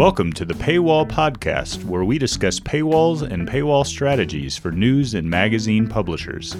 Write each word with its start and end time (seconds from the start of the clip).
Welcome 0.00 0.32
to 0.32 0.46
the 0.46 0.54
Paywall 0.54 1.06
Podcast, 1.06 1.84
where 1.84 2.04
we 2.04 2.16
discuss 2.16 2.58
paywalls 2.58 3.20
and 3.20 3.46
paywall 3.46 3.84
strategies 3.84 4.56
for 4.56 4.72
news 4.72 5.12
and 5.12 5.28
magazine 5.28 5.86
publishers. 5.86 6.56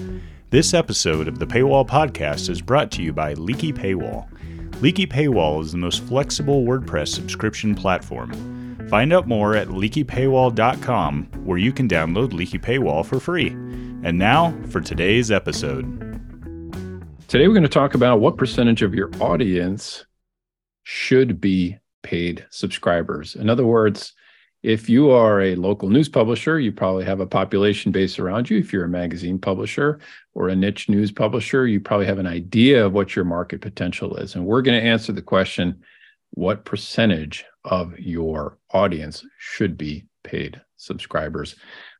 This 0.51 0.75
episode 0.75 1.27
of 1.27 1.39
the 1.39 1.47
Paywall 1.47 1.87
Podcast 1.87 2.51
is 2.51 2.61
brought 2.61 2.91
to 2.91 3.01
you 3.01 3.11
by 3.13 3.33
Leaky 3.33 3.73
Paywall. 3.73 4.27
Leaky 4.79 5.07
Paywall 5.07 5.59
is 5.63 5.71
the 5.71 5.79
most 5.79 6.03
flexible 6.03 6.63
WordPress 6.65 7.07
subscription 7.07 7.73
platform. 7.73 8.31
Find 8.91 9.11
out 9.11 9.27
more 9.27 9.55
at 9.55 9.69
leakypaywall.com, 9.69 11.23
where 11.43 11.57
you 11.57 11.73
can 11.73 11.87
download 11.87 12.33
Leaky 12.33 12.59
Paywall 12.59 13.03
for 13.03 13.19
free. 13.19 13.47
And 14.03 14.19
now 14.19 14.55
for 14.69 14.81
today's 14.81 15.31
episode. 15.31 15.83
Today, 17.27 17.47
we're 17.47 17.55
going 17.55 17.63
to 17.63 17.69
talk 17.69 17.95
about 17.95 18.19
what 18.19 18.37
percentage 18.37 18.83
of 18.83 18.93
your 18.93 19.09
audience 19.19 20.05
should 20.83 21.41
be 21.41 21.79
paid 22.03 22.45
subscribers. 22.49 23.35
In 23.35 23.49
other 23.49 23.65
words, 23.65 24.13
if 24.63 24.87
you 24.87 25.09
are 25.09 25.41
a 25.41 25.55
local 25.55 25.89
news 25.89 26.07
publisher, 26.07 26.59
you 26.59 26.71
probably 26.71 27.03
have 27.03 27.19
a 27.19 27.25
population 27.25 27.91
base 27.91 28.19
around 28.19 28.49
you. 28.49 28.59
If 28.59 28.71
you're 28.71 28.85
a 28.85 28.89
magazine 28.89 29.39
publisher 29.39 29.99
or 30.35 30.49
a 30.49 30.55
niche 30.55 30.87
news 30.87 31.11
publisher, 31.11 31.65
you 31.65 31.79
probably 31.79 32.05
have 32.05 32.19
an 32.19 32.27
idea 32.27 32.85
of 32.85 32.93
what 32.93 33.15
your 33.15 33.25
market 33.25 33.61
potential 33.61 34.17
is. 34.17 34.35
And 34.35 34.45
we're 34.45 34.61
going 34.61 34.79
to 34.79 34.87
answer 34.87 35.11
the 35.13 35.21
question 35.21 35.81
what 36.31 36.63
percentage 36.63 37.43
of 37.65 37.97
your 37.99 38.59
audience 38.71 39.25
should 39.39 39.77
be 39.77 40.05
paid 40.23 40.61
subscribers? 40.77 41.55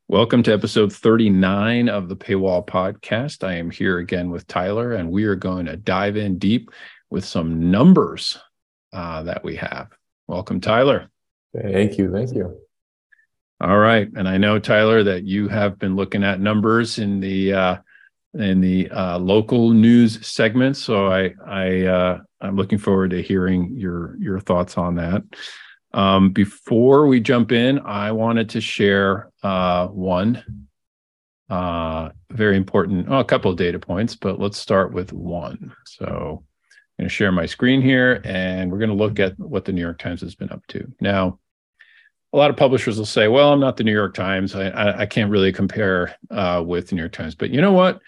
Welcome 0.08 0.44
to 0.44 0.54
episode 0.54 0.94
39 0.94 1.90
of 1.90 2.10
the 2.10 2.16
Paywall 2.16 2.68
Podcast. 2.68 3.44
I 3.44 3.56
am 3.56 3.72
here 3.72 3.98
again 3.98 4.30
with 4.30 4.46
Tyler, 4.46 4.94
and 4.94 5.10
we 5.10 5.24
are 5.24 5.36
going 5.36 5.66
to 5.66 5.78
dive 5.78 6.16
in 6.16 6.38
deep 6.38 6.70
with 7.10 7.26
some 7.26 7.72
numbers 7.72 8.38
uh, 8.94 9.24
that 9.24 9.44
we 9.44 9.56
have. 9.58 9.90
Welcome, 10.28 10.62
Tyler. 10.62 11.10
Thank 11.56 11.98
you. 11.98 12.12
Thank 12.12 12.34
you. 12.34 12.58
All 13.60 13.78
right, 13.78 14.10
and 14.16 14.28
I 14.28 14.38
know 14.38 14.58
Tyler 14.58 15.04
that 15.04 15.24
you 15.24 15.48
have 15.48 15.78
been 15.78 15.96
looking 15.96 16.24
at 16.24 16.40
numbers 16.40 16.98
in 16.98 17.20
the 17.20 17.54
uh, 17.54 17.78
in 18.34 18.62
the 18.62 18.90
uh, 18.90 19.20
local 19.20 19.72
news 19.72 20.26
segment. 20.26 20.78
So 20.78 21.12
I 21.12 21.34
I 21.46 21.86
uh, 21.86 22.20
I'm 22.40 22.56
looking 22.56 22.80
forward 22.80 23.12
to 23.12 23.22
hearing 23.22 23.76
your 23.78 24.16
your 24.20 24.40
thoughts 24.40 24.78
on 24.78 24.96
that. 24.96 25.24
Um, 25.94 26.32
before 26.32 27.08
we 27.08 27.20
jump 27.20 27.52
in, 27.52 27.80
I 27.80 28.14
wanted 28.14 28.50
to 28.52 28.62
share 28.62 29.30
uh, 29.44 29.88
one 29.88 30.68
uh, 31.52 32.10
very 32.30 32.56
important, 32.56 33.10
well, 33.10 33.20
a 33.20 33.26
couple 33.26 33.52
of 33.52 33.58
data 33.58 33.78
points, 33.78 34.16
but 34.16 34.40
let's 34.40 34.58
start 34.58 34.94
with 34.94 35.12
one. 35.12 35.74
So 35.86 36.46
going 37.02 37.10
to 37.10 37.16
share 37.16 37.32
my 37.32 37.48
screen 37.48 37.82
here 37.82 38.22
and 38.24 38.72
we're 38.72 38.78
going 38.78 38.92
to 38.92 38.96
look 38.96 39.20
at 39.20 39.38
what 39.40 39.66
the 39.66 39.72
New 39.72 39.82
York 39.82 39.98
Times 39.98 40.22
has 40.22 40.36
been 40.36 40.52
up 40.52 40.66
to. 40.68 40.88
Now, 41.00 41.40
a 42.32 42.38
lot 42.38 42.52
of 42.52 42.58
publishers 42.58 43.00
will 43.00 43.08
say, 43.08 43.28
well, 43.28 43.52
I'm 43.52 43.60
not 43.60 43.76
the 43.76 43.84
New 43.84 43.92
York 43.92 44.14
Times. 44.14 44.54
I, 44.54 44.68
I, 44.68 45.00
I 45.00 45.06
can't 45.08 45.32
really 45.32 45.52
compare 45.52 46.16
uh, 46.30 46.64
with 46.64 46.90
the 46.90 46.96
New 46.96 47.02
York 47.02 47.12
Times. 47.12 47.34
But 47.34 47.50
you 47.50 47.60
know 47.60 47.72
what? 47.72 48.00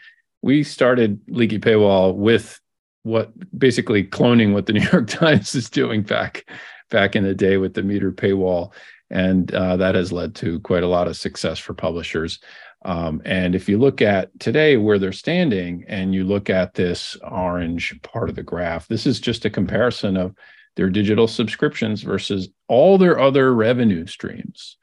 We 0.43 0.63
started 0.63 1.19
Leaky 1.27 1.57
Paywall 1.57 2.13
with 2.13 2.61
what 3.01 3.31
basically 3.57 4.03
cloning 4.03 4.53
what 4.53 4.67
the 4.67 4.73
New 4.73 4.87
York 4.91 5.07
Times 5.07 5.55
is 5.55 5.71
doing 5.71 6.03
back 6.03 6.47
back 6.91 7.15
in 7.15 7.23
the 7.23 7.33
day 7.33 7.57
with 7.57 7.73
the 7.73 7.81
meter 7.81 8.11
paywall. 8.11 8.73
And 9.13 9.53
uh, 9.53 9.77
that 9.77 9.93
has 9.93 10.11
led 10.11 10.33
to 10.35 10.59
quite 10.61 10.83
a 10.83 10.87
lot 10.87 11.07
of 11.07 11.15
success 11.15 11.59
for 11.59 11.75
publishers. 11.75 12.39
Um, 12.83 13.21
and 13.25 13.53
if 13.53 13.69
you 13.69 13.77
look 13.77 14.01
at 14.01 14.37
today 14.39 14.75
where 14.75 14.97
they're 14.97 15.11
standing 15.11 15.85
and 15.87 16.15
you 16.15 16.23
look 16.23 16.49
at 16.49 16.73
this 16.73 17.15
orange 17.21 18.01
part 18.01 18.29
of 18.29 18.35
the 18.35 18.43
graph, 18.43 18.87
this 18.87 19.05
is 19.05 19.19
just 19.19 19.45
a 19.45 19.51
comparison 19.51 20.17
of 20.17 20.33
their 20.75 20.89
digital 20.89 21.27
subscriptions 21.27 22.01
versus 22.01 22.49
all 22.67 22.97
their 22.97 23.19
other 23.19 23.53
revenue 23.53 24.07
streams. 24.07 24.77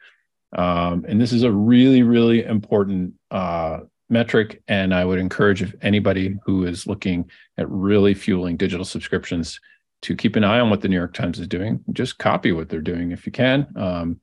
Um, 0.56 1.04
and 1.08 1.20
this 1.20 1.32
is 1.32 1.42
a 1.42 1.50
really, 1.50 2.04
really 2.04 2.44
important 2.44 3.14
uh, 3.32 3.80
metric. 4.08 4.62
And 4.68 4.94
I 4.94 5.04
would 5.04 5.18
encourage 5.18 5.60
if 5.60 5.74
anybody 5.82 6.36
who 6.44 6.64
is 6.66 6.86
looking 6.86 7.28
at 7.58 7.68
really 7.68 8.14
fueling 8.14 8.56
digital 8.56 8.84
subscriptions 8.84 9.60
to 10.02 10.16
keep 10.16 10.36
an 10.36 10.44
eye 10.44 10.60
on 10.60 10.70
what 10.70 10.80
the 10.80 10.88
New 10.88 10.96
York 10.96 11.14
Times 11.14 11.38
is 11.38 11.46
doing. 11.46 11.84
Just 11.92 12.18
copy 12.18 12.52
what 12.52 12.68
they're 12.68 12.80
doing 12.80 13.12
if 13.12 13.26
you 13.26 13.32
can, 13.32 13.66
um, 13.76 14.20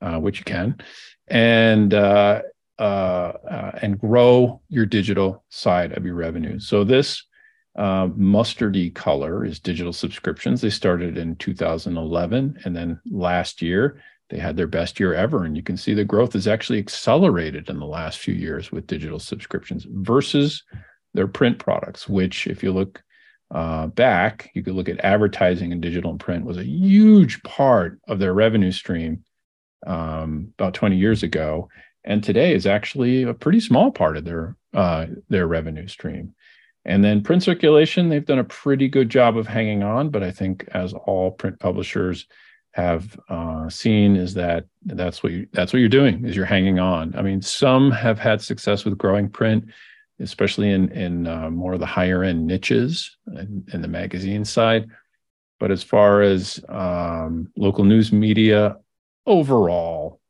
uh, 0.00 0.18
which 0.18 0.38
you 0.38 0.44
can. 0.44 0.76
And 1.28 1.92
uh, 1.92 2.42
uh, 2.78 3.32
uh, 3.50 3.78
and 3.82 3.98
grow 3.98 4.60
your 4.68 4.86
digital 4.86 5.44
side 5.48 5.96
of 5.96 6.04
your 6.04 6.14
revenue. 6.14 6.60
So 6.60 6.84
this 6.84 7.24
uh, 7.76 8.06
mustardy 8.08 8.94
color 8.94 9.44
is 9.44 9.58
digital 9.58 9.92
subscriptions. 9.92 10.60
They 10.60 10.70
started 10.70 11.18
in 11.18 11.34
2011, 11.36 12.60
and 12.64 12.76
then 12.76 13.00
last 13.10 13.62
year 13.62 14.00
they 14.30 14.38
had 14.38 14.56
their 14.56 14.68
best 14.68 15.00
year 15.00 15.12
ever. 15.12 15.44
And 15.44 15.56
you 15.56 15.62
can 15.62 15.76
see 15.76 15.92
the 15.92 16.04
growth 16.04 16.34
has 16.34 16.46
actually 16.46 16.78
accelerated 16.78 17.68
in 17.68 17.80
the 17.80 17.86
last 17.86 18.18
few 18.18 18.34
years 18.34 18.70
with 18.70 18.86
digital 18.86 19.18
subscriptions 19.18 19.86
versus 19.90 20.62
their 21.14 21.28
print 21.28 21.58
products, 21.58 22.08
which, 22.08 22.46
if 22.46 22.62
you 22.62 22.72
look 22.72 23.02
uh, 23.50 23.86
back, 23.86 24.50
you 24.54 24.62
could 24.62 24.74
look 24.74 24.88
at 24.88 25.04
advertising 25.04 25.72
and 25.72 25.80
digital 25.80 26.10
and 26.10 26.20
print 26.20 26.44
was 26.44 26.58
a 26.58 26.64
huge 26.64 27.42
part 27.42 27.98
of 28.06 28.18
their 28.18 28.34
revenue 28.34 28.72
stream 28.72 29.24
um, 29.86 30.52
about 30.58 30.74
20 30.74 30.96
years 30.96 31.22
ago 31.22 31.68
and 32.08 32.24
today 32.24 32.54
is 32.54 32.66
actually 32.66 33.22
a 33.22 33.34
pretty 33.34 33.60
small 33.60 33.92
part 33.92 34.16
of 34.16 34.24
their 34.24 34.56
uh, 34.74 35.06
their 35.28 35.46
revenue 35.46 35.86
stream. 35.86 36.34
And 36.84 37.04
then 37.04 37.22
print 37.22 37.42
circulation, 37.42 38.08
they've 38.08 38.24
done 38.24 38.38
a 38.38 38.44
pretty 38.44 38.88
good 38.88 39.10
job 39.10 39.36
of 39.36 39.46
hanging 39.46 39.82
on, 39.82 40.08
but 40.08 40.22
I 40.22 40.30
think 40.30 40.66
as 40.72 40.94
all 40.94 41.30
print 41.30 41.60
publishers 41.60 42.26
have 42.72 43.18
uh, 43.28 43.68
seen 43.68 44.16
is 44.16 44.34
that 44.34 44.66
that's 44.84 45.22
what 45.22 45.32
you, 45.32 45.48
that's 45.52 45.72
what 45.72 45.80
you're 45.80 45.88
doing 45.88 46.24
is 46.24 46.34
you're 46.34 46.46
hanging 46.46 46.78
on. 46.78 47.14
I 47.14 47.22
mean, 47.22 47.42
some 47.42 47.90
have 47.90 48.18
had 48.18 48.40
success 48.40 48.84
with 48.84 48.96
growing 48.96 49.28
print, 49.28 49.66
especially 50.20 50.70
in 50.70 50.90
in 50.92 51.26
uh, 51.26 51.50
more 51.50 51.74
of 51.74 51.80
the 51.80 51.86
higher 51.86 52.22
end 52.22 52.46
niches 52.46 53.16
in, 53.26 53.82
the 53.82 53.88
magazine 53.88 54.44
side. 54.44 54.88
But 55.60 55.70
as 55.70 55.82
far 55.82 56.22
as 56.22 56.60
um, 56.68 57.48
local 57.56 57.84
news 57.84 58.12
media 58.12 58.76
overall, 59.26 60.20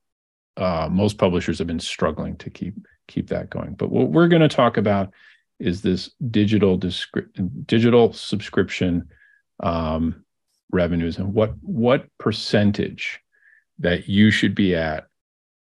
uh, 0.57 0.89
most 0.91 1.19
publishers 1.19 1.59
have 1.59 1.67
been 1.67 1.81
struggling 1.81 2.37
to 2.37 2.51
keep 2.51 2.75
keep 3.07 3.29
that 3.29 3.51
going. 3.51 3.75
But 3.75 3.91
what 3.91 4.11
we're 4.11 4.29
going 4.29 4.43
to 4.43 4.49
talk 4.49 4.77
about 4.77 5.13
is 5.59 5.83
this 5.83 6.11
digital 6.31 6.79
descri- 6.79 7.67
digital 7.67 8.13
subscription 8.13 9.09
um, 9.61 10.25
revenues 10.71 11.19
and 11.19 11.35
what 11.35 11.55
what 11.63 12.07
percentage 12.19 13.21
that 13.79 14.09
you 14.09 14.31
should 14.31 14.55
be 14.55 14.75
at 14.75 15.07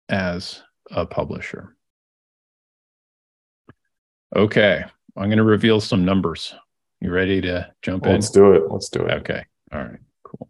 as 0.09 0.63
a 0.91 1.07
publisher. 1.07 1.77
Okay, 4.35 4.83
I'm 5.17 5.29
going 5.29 5.37
to 5.37 5.45
reveal 5.45 5.81
some 5.81 6.05
numbers. 6.05 6.55
You 7.01 7.11
ready 7.11 7.41
to 7.43 7.71
jump 7.83 8.07
in? 8.07 8.13
Let's 8.13 8.31
do 8.31 8.53
it. 8.53 8.71
Let's 8.71 8.89
do 8.89 9.05
it. 9.05 9.13
Okay. 9.21 9.45
All 9.73 9.81
right. 9.81 9.99
Cool. 10.25 10.49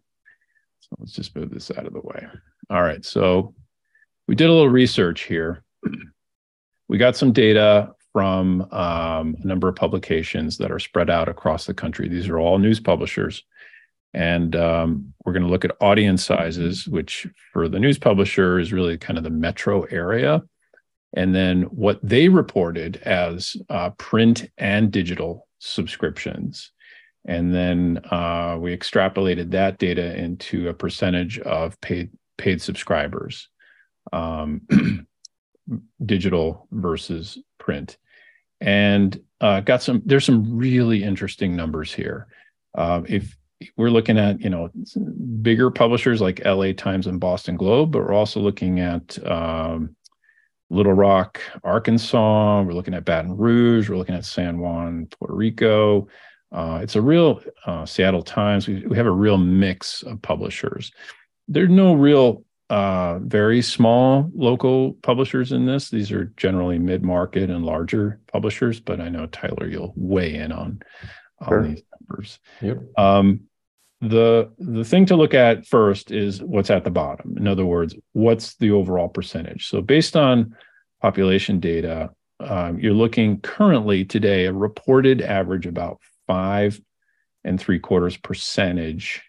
So 0.79 0.95
let's 0.99 1.11
just 1.11 1.35
move 1.35 1.49
this 1.49 1.71
out 1.71 1.85
of 1.85 1.93
the 1.93 1.99
way. 1.99 2.27
All 2.69 2.81
right. 2.81 3.03
So 3.03 3.53
we 4.27 4.35
did 4.35 4.49
a 4.49 4.53
little 4.53 4.69
research 4.69 5.21
here. 5.21 5.63
We 6.89 6.97
got 6.97 7.15
some 7.15 7.31
data 7.31 7.95
from 8.11 8.61
um, 8.71 9.35
a 9.41 9.47
number 9.47 9.67
of 9.67 9.75
publications 9.75 10.57
that 10.57 10.69
are 10.69 10.79
spread 10.79 11.09
out 11.09 11.29
across 11.29 11.65
the 11.65 11.73
country. 11.73 12.07
These 12.07 12.27
are 12.27 12.37
all 12.37 12.59
news 12.59 12.79
publishers. 12.79 13.43
And 14.13 14.55
um, 14.55 15.13
we're 15.25 15.33
going 15.33 15.43
to 15.43 15.49
look 15.49 15.65
at 15.65 15.75
audience 15.81 16.23
sizes, 16.23 16.87
which 16.87 17.25
for 17.51 17.67
the 17.67 17.79
news 17.79 17.97
publisher 17.97 18.59
is 18.59 18.71
really 18.71 18.97
kind 18.97 19.17
of 19.17 19.23
the 19.23 19.31
metro 19.31 19.83
area. 19.83 20.43
And 21.15 21.33
then 21.33 21.63
what 21.63 21.99
they 22.01 22.27
reported 22.27 22.97
as 22.97 23.55
uh, 23.69 23.91
print 23.91 24.49
and 24.57 24.91
digital 24.91 25.47
subscriptions. 25.59 26.71
And 27.25 27.53
then 27.53 28.01
uh, 28.11 28.57
we 28.59 28.75
extrapolated 28.75 29.51
that 29.51 29.77
data 29.77 30.17
into 30.17 30.69
a 30.69 30.73
percentage 30.73 31.39
of 31.39 31.79
paid 31.81 32.09
paid 32.37 32.61
subscribers 32.61 33.47
um, 34.11 34.61
digital 36.05 36.67
versus 36.71 37.37
print, 37.59 37.97
and 38.59 39.19
uh, 39.39 39.61
got 39.61 39.81
some. 39.81 40.01
There's 40.05 40.25
some 40.25 40.57
really 40.57 41.03
interesting 41.03 41.55
numbers 41.55 41.93
here. 41.93 42.27
Uh, 42.75 43.03
if 43.07 43.37
we're 43.77 43.89
looking 43.89 44.17
at 44.17 44.41
you 44.41 44.49
know 44.49 44.69
bigger 45.41 45.71
publishers 45.71 46.19
like 46.19 46.43
LA 46.43 46.73
Times 46.73 47.07
and 47.07 47.19
Boston 47.19 47.55
Globe, 47.55 47.91
but 47.91 48.01
we're 48.01 48.13
also 48.13 48.39
looking 48.39 48.79
at 48.79 49.17
um, 49.29 49.95
Little 50.69 50.93
Rock, 50.93 51.39
Arkansas. 51.63 52.61
We're 52.63 52.73
looking 52.73 52.93
at 52.93 53.05
Baton 53.05 53.37
Rouge. 53.37 53.89
We're 53.89 53.97
looking 53.97 54.15
at 54.15 54.25
San 54.25 54.59
Juan, 54.59 55.07
Puerto 55.07 55.33
Rico. 55.33 56.07
Uh, 56.51 56.79
it's 56.81 56.95
a 56.95 57.01
real 57.01 57.41
uh, 57.65 57.85
Seattle 57.85 58.23
Times. 58.23 58.67
We, 58.67 58.85
we 58.85 58.97
have 58.97 59.05
a 59.05 59.11
real 59.11 59.37
mix 59.37 60.03
of 60.03 60.21
publishers. 60.21 60.91
There's 61.47 61.69
no 61.69 61.93
real 61.93 62.43
uh, 62.69 63.19
very 63.19 63.61
small 63.61 64.31
local 64.33 64.93
publishers 65.03 65.51
in 65.51 65.65
this. 65.65 65.89
These 65.89 66.11
are 66.11 66.25
generally 66.37 66.79
mid-market 66.79 67.49
and 67.49 67.65
larger 67.65 68.19
publishers, 68.31 68.79
but 68.79 68.99
I 68.99 69.09
know 69.09 69.27
Tyler, 69.27 69.67
you'll 69.67 69.93
weigh 69.95 70.35
in 70.35 70.51
on, 70.51 70.81
on 71.39 71.49
sure. 71.49 71.67
these 71.67 71.83
numbers. 71.99 72.39
Yep. 72.61 72.77
Um, 72.97 73.41
the 74.03 74.51
the 74.59 74.83
thing 74.83 75.05
to 75.05 75.15
look 75.15 75.33
at 75.33 75.65
first 75.65 76.11
is 76.11 76.43
what's 76.43 76.69
at 76.69 76.83
the 76.83 76.91
bottom. 76.91 77.35
In 77.37 77.47
other 77.47 77.65
words, 77.65 77.95
what's 78.11 78.55
the 78.55 78.71
overall 78.71 79.07
percentage? 79.07 79.67
So 79.67 79.81
based 79.81 80.17
on 80.17 80.55
population 81.01 81.59
data, 81.59 82.11
um, 82.39 82.79
you're 82.79 82.93
looking 82.93 83.39
currently 83.39 84.03
today 84.03 84.45
a 84.45 84.53
reported 84.53 85.21
average 85.21 85.65
about 85.65 85.99
five 86.27 86.79
and 87.45 87.59
three 87.59 87.79
quarters 87.79 88.17
percentage 88.17 89.21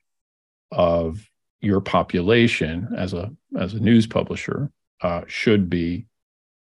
of 0.72 1.28
your 1.60 1.80
population 1.80 2.88
as 2.96 3.14
a 3.14 3.30
as 3.56 3.74
a 3.74 3.80
news 3.80 4.08
publisher 4.08 4.72
uh, 5.02 5.22
should 5.28 5.70
be 5.70 6.06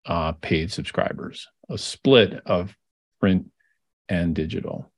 uh, 0.06 0.34
paid 0.34 0.72
subscribers, 0.72 1.48
a 1.70 1.78
split 1.80 2.42
of 2.46 2.76
print 3.20 3.48
and 4.08 4.36
digital. 4.36 4.93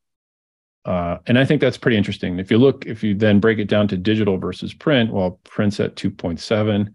Uh, 0.86 1.18
and 1.26 1.40
I 1.40 1.46
think 1.46 1.62
that's 1.62 1.78
pretty 1.78 1.98
interesting. 1.98 2.40
If 2.40 2.52
you 2.52 2.60
look, 2.60 2.86
if 2.86 3.04
you 3.04 3.16
then 3.16 3.40
break 3.40 3.58
it 3.58 3.68
down 3.68 3.88
to 3.88 3.98
digital 3.98 4.38
versus 4.38 4.74
print, 4.74 5.12
well, 5.12 5.40
print's 5.44 5.80
at 5.80 5.96
2.7 5.96 6.94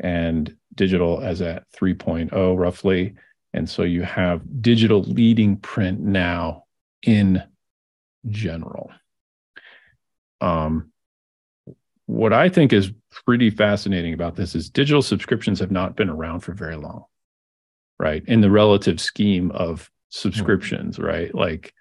and 0.00 0.56
digital 0.74 1.20
as 1.20 1.40
at 1.40 1.70
3.0 1.72 2.58
roughly. 2.58 3.14
And 3.52 3.68
so 3.68 3.82
you 3.82 4.02
have 4.02 4.42
digital 4.60 5.02
leading 5.02 5.56
print 5.56 6.00
now 6.00 6.64
in 7.02 7.42
general. 8.28 8.90
Um, 10.40 10.92
what 12.06 12.32
I 12.32 12.48
think 12.48 12.72
is 12.72 12.90
pretty 13.24 13.50
fascinating 13.50 14.14
about 14.14 14.34
this 14.34 14.54
is 14.54 14.70
digital 14.70 15.02
subscriptions 15.02 15.60
have 15.60 15.70
not 15.70 15.96
been 15.96 16.08
around 16.08 16.40
for 16.40 16.54
very 16.54 16.76
long, 16.76 17.04
right? 17.98 18.22
In 18.26 18.40
the 18.40 18.50
relative 18.50 19.00
scheme 19.00 19.50
of 19.52 19.90
subscriptions, 20.08 20.96
mm-hmm. 20.96 21.06
right? 21.06 21.34
Like 21.34 21.74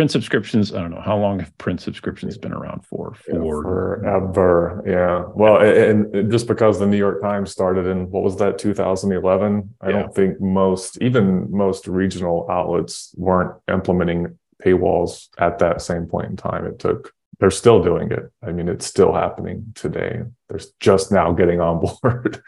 print 0.00 0.10
subscriptions, 0.10 0.72
I 0.72 0.80
don't 0.80 0.92
know 0.92 1.02
how 1.02 1.18
long 1.18 1.40
have 1.40 1.58
print 1.58 1.78
subscriptions 1.82 2.38
been 2.38 2.54
around 2.54 2.86
for? 2.86 3.12
For 3.16 3.34
yeah, 3.34 3.40
forever. 3.42 4.82
Yeah. 4.86 5.24
Well, 5.34 5.60
and 5.60 6.30
just 6.30 6.46
because 6.46 6.78
the 6.78 6.86
New 6.86 6.96
York 6.96 7.20
Times 7.20 7.50
started 7.50 7.84
in 7.84 8.10
what 8.10 8.22
was 8.22 8.38
that 8.38 8.56
2011, 8.56 9.74
I 9.82 9.86
yeah. 9.86 9.92
don't 9.92 10.14
think 10.14 10.40
most 10.40 10.96
even 11.02 11.50
most 11.50 11.86
regional 11.86 12.46
outlets 12.50 13.14
weren't 13.18 13.60
implementing 13.70 14.38
paywalls 14.64 15.28
at 15.36 15.58
that 15.58 15.82
same 15.82 16.06
point 16.06 16.30
in 16.30 16.36
time. 16.38 16.64
It 16.64 16.78
took 16.78 17.12
they're 17.38 17.50
still 17.50 17.82
doing 17.82 18.10
it. 18.10 18.32
I 18.42 18.52
mean, 18.52 18.70
it's 18.70 18.86
still 18.86 19.12
happening 19.12 19.70
today. 19.74 20.22
They're 20.48 20.60
just 20.80 21.12
now 21.12 21.32
getting 21.32 21.60
on 21.60 21.84
board 22.02 22.42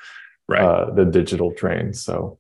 right. 0.48 0.62
Uh, 0.62 0.90
the 0.94 1.04
digital 1.04 1.52
train. 1.52 1.92
So, 1.92 2.38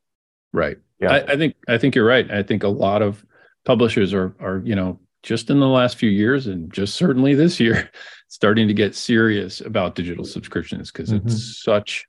right. 0.54 0.78
Yeah, 1.00 1.12
I, 1.12 1.32
I, 1.32 1.36
think 1.36 1.56
I 1.68 1.76
think 1.76 1.94
you're 1.94 2.06
right. 2.06 2.30
I 2.30 2.42
think 2.42 2.62
a 2.62 2.68
lot 2.68 3.02
of 3.02 3.26
publishers 3.64 4.14
are 4.14 4.34
are 4.40 4.62
you 4.64 4.74
know 4.74 4.98
just 5.22 5.50
in 5.50 5.60
the 5.60 5.68
last 5.68 5.96
few 5.96 6.10
years 6.10 6.46
and 6.46 6.72
just 6.72 6.94
certainly 6.94 7.34
this 7.34 7.60
year 7.60 7.90
starting 8.28 8.68
to 8.68 8.74
get 8.74 8.94
serious 8.94 9.60
about 9.60 9.94
digital 9.94 10.24
subscriptions 10.24 10.90
because 10.90 11.10
mm-hmm. 11.10 11.26
it's 11.26 11.62
such 11.62 12.06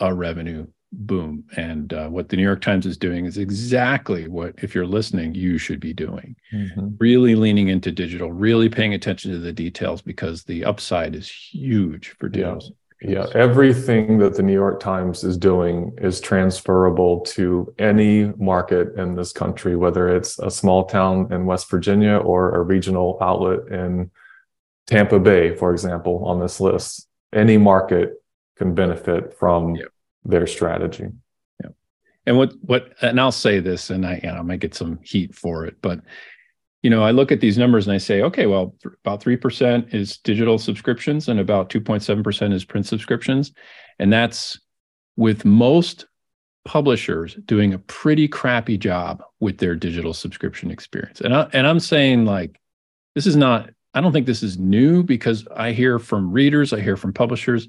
a 0.00 0.12
revenue 0.14 0.66
boom. 0.92 1.44
And 1.56 1.92
uh, 1.92 2.08
what 2.08 2.28
the 2.28 2.36
New 2.36 2.42
York 2.42 2.62
Times 2.62 2.86
is 2.86 2.96
doing 2.96 3.26
is 3.26 3.38
exactly 3.38 4.28
what, 4.28 4.54
if 4.62 4.74
you're 4.74 4.86
listening, 4.86 5.34
you 5.34 5.58
should 5.58 5.80
be 5.80 5.92
doing. 5.92 6.34
Mm-hmm. 6.52 6.88
Really 6.98 7.34
leaning 7.34 7.68
into 7.68 7.92
digital, 7.92 8.32
really 8.32 8.68
paying 8.68 8.94
attention 8.94 9.30
to 9.32 9.38
the 9.38 9.52
details 9.52 10.02
because 10.02 10.44
the 10.44 10.64
upside 10.64 11.14
is 11.14 11.30
huge 11.30 12.16
for 12.18 12.28
deals. 12.28 12.72
Yeah. 13.02 13.26
Everything 13.34 14.18
that 14.18 14.34
the 14.34 14.42
New 14.42 14.52
York 14.52 14.78
Times 14.78 15.24
is 15.24 15.38
doing 15.38 15.96
is 15.98 16.20
transferable 16.20 17.20
to 17.20 17.72
any 17.78 18.32
market 18.36 18.94
in 18.96 19.14
this 19.14 19.32
country, 19.32 19.74
whether 19.74 20.14
it's 20.14 20.38
a 20.38 20.50
small 20.50 20.84
town 20.84 21.32
in 21.32 21.46
West 21.46 21.70
Virginia 21.70 22.16
or 22.16 22.54
a 22.54 22.62
regional 22.62 23.16
outlet 23.22 23.68
in 23.72 24.10
Tampa 24.86 25.18
Bay, 25.18 25.56
for 25.56 25.72
example, 25.72 26.24
on 26.26 26.40
this 26.40 26.60
list. 26.60 27.08
Any 27.32 27.56
market 27.56 28.22
can 28.56 28.74
benefit 28.74 29.38
from 29.38 29.76
yep 29.76 29.88
their 30.24 30.46
strategy. 30.46 31.06
Yeah. 31.62 31.70
And 32.26 32.36
what 32.36 32.52
what 32.62 32.92
and 33.02 33.20
I'll 33.20 33.32
say 33.32 33.60
this 33.60 33.90
and 33.90 34.06
I 34.06 34.20
know, 34.22 34.34
I 34.34 34.42
might 34.42 34.60
get 34.60 34.74
some 34.74 35.00
heat 35.02 35.34
for 35.34 35.66
it, 35.66 35.76
but 35.80 36.00
you 36.82 36.90
know, 36.90 37.02
I 37.02 37.10
look 37.10 37.30
at 37.30 37.40
these 37.40 37.58
numbers 37.58 37.86
and 37.86 37.94
I 37.94 37.98
say, 37.98 38.22
okay, 38.22 38.46
well, 38.46 38.74
th- 38.82 38.94
about 39.04 39.22
3% 39.22 39.94
is 39.94 40.18
digital 40.18 40.58
subscriptions 40.58 41.28
and 41.28 41.38
about 41.38 41.68
2.7% 41.68 42.52
is 42.52 42.64
print 42.64 42.86
subscriptions. 42.86 43.52
And 43.98 44.12
that's 44.12 44.58
with 45.16 45.44
most 45.44 46.06
publishers 46.64 47.34
doing 47.44 47.74
a 47.74 47.78
pretty 47.78 48.28
crappy 48.28 48.78
job 48.78 49.22
with 49.40 49.58
their 49.58 49.74
digital 49.74 50.14
subscription 50.14 50.70
experience. 50.70 51.20
And 51.20 51.34
I, 51.34 51.48
and 51.52 51.66
I'm 51.66 51.80
saying 51.80 52.24
like 52.24 52.58
this 53.14 53.26
is 53.26 53.36
not 53.36 53.70
I 53.92 54.00
don't 54.00 54.12
think 54.12 54.26
this 54.26 54.44
is 54.44 54.56
new 54.56 55.02
because 55.02 55.48
I 55.56 55.72
hear 55.72 55.98
from 55.98 56.30
readers, 56.30 56.72
I 56.72 56.80
hear 56.80 56.96
from 56.96 57.12
publishers, 57.12 57.66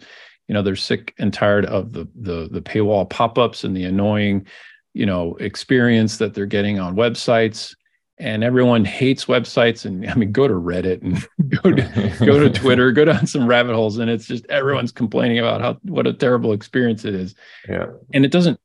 you 0.51 0.53
know 0.53 0.61
they're 0.61 0.75
sick 0.75 1.13
and 1.17 1.33
tired 1.33 1.65
of 1.65 1.93
the 1.93 2.09
the 2.13 2.49
the 2.51 2.61
paywall 2.61 3.09
pop-ups 3.09 3.63
and 3.63 3.75
the 3.75 3.85
annoying 3.85 4.45
you 4.93 5.05
know 5.05 5.35
experience 5.35 6.17
that 6.17 6.33
they're 6.33 6.45
getting 6.45 6.77
on 6.77 6.95
websites 6.95 7.73
and 8.21 8.43
everyone 8.43 8.85
hates 8.85 9.25
websites 9.25 9.83
and 9.83 10.07
i 10.09 10.13
mean 10.13 10.31
go 10.31 10.47
to 10.47 10.53
reddit 10.53 11.01
and 11.01 11.27
go 11.63 11.71
to 11.71 12.25
go 12.25 12.39
to 12.39 12.49
twitter 12.59 12.91
go 12.91 13.03
down 13.03 13.25
some 13.25 13.47
rabbit 13.47 13.73
holes 13.73 13.97
and 13.97 14.09
it's 14.09 14.27
just 14.27 14.45
everyone's 14.45 14.91
complaining 14.91 15.39
about 15.39 15.59
how 15.59 15.73
what 15.81 16.07
a 16.07 16.13
terrible 16.13 16.53
experience 16.53 17.03
it 17.03 17.15
is. 17.15 17.35
Yeah. 17.67 17.87
And 18.13 18.23
it 18.23 18.31
doesn't 18.31 18.59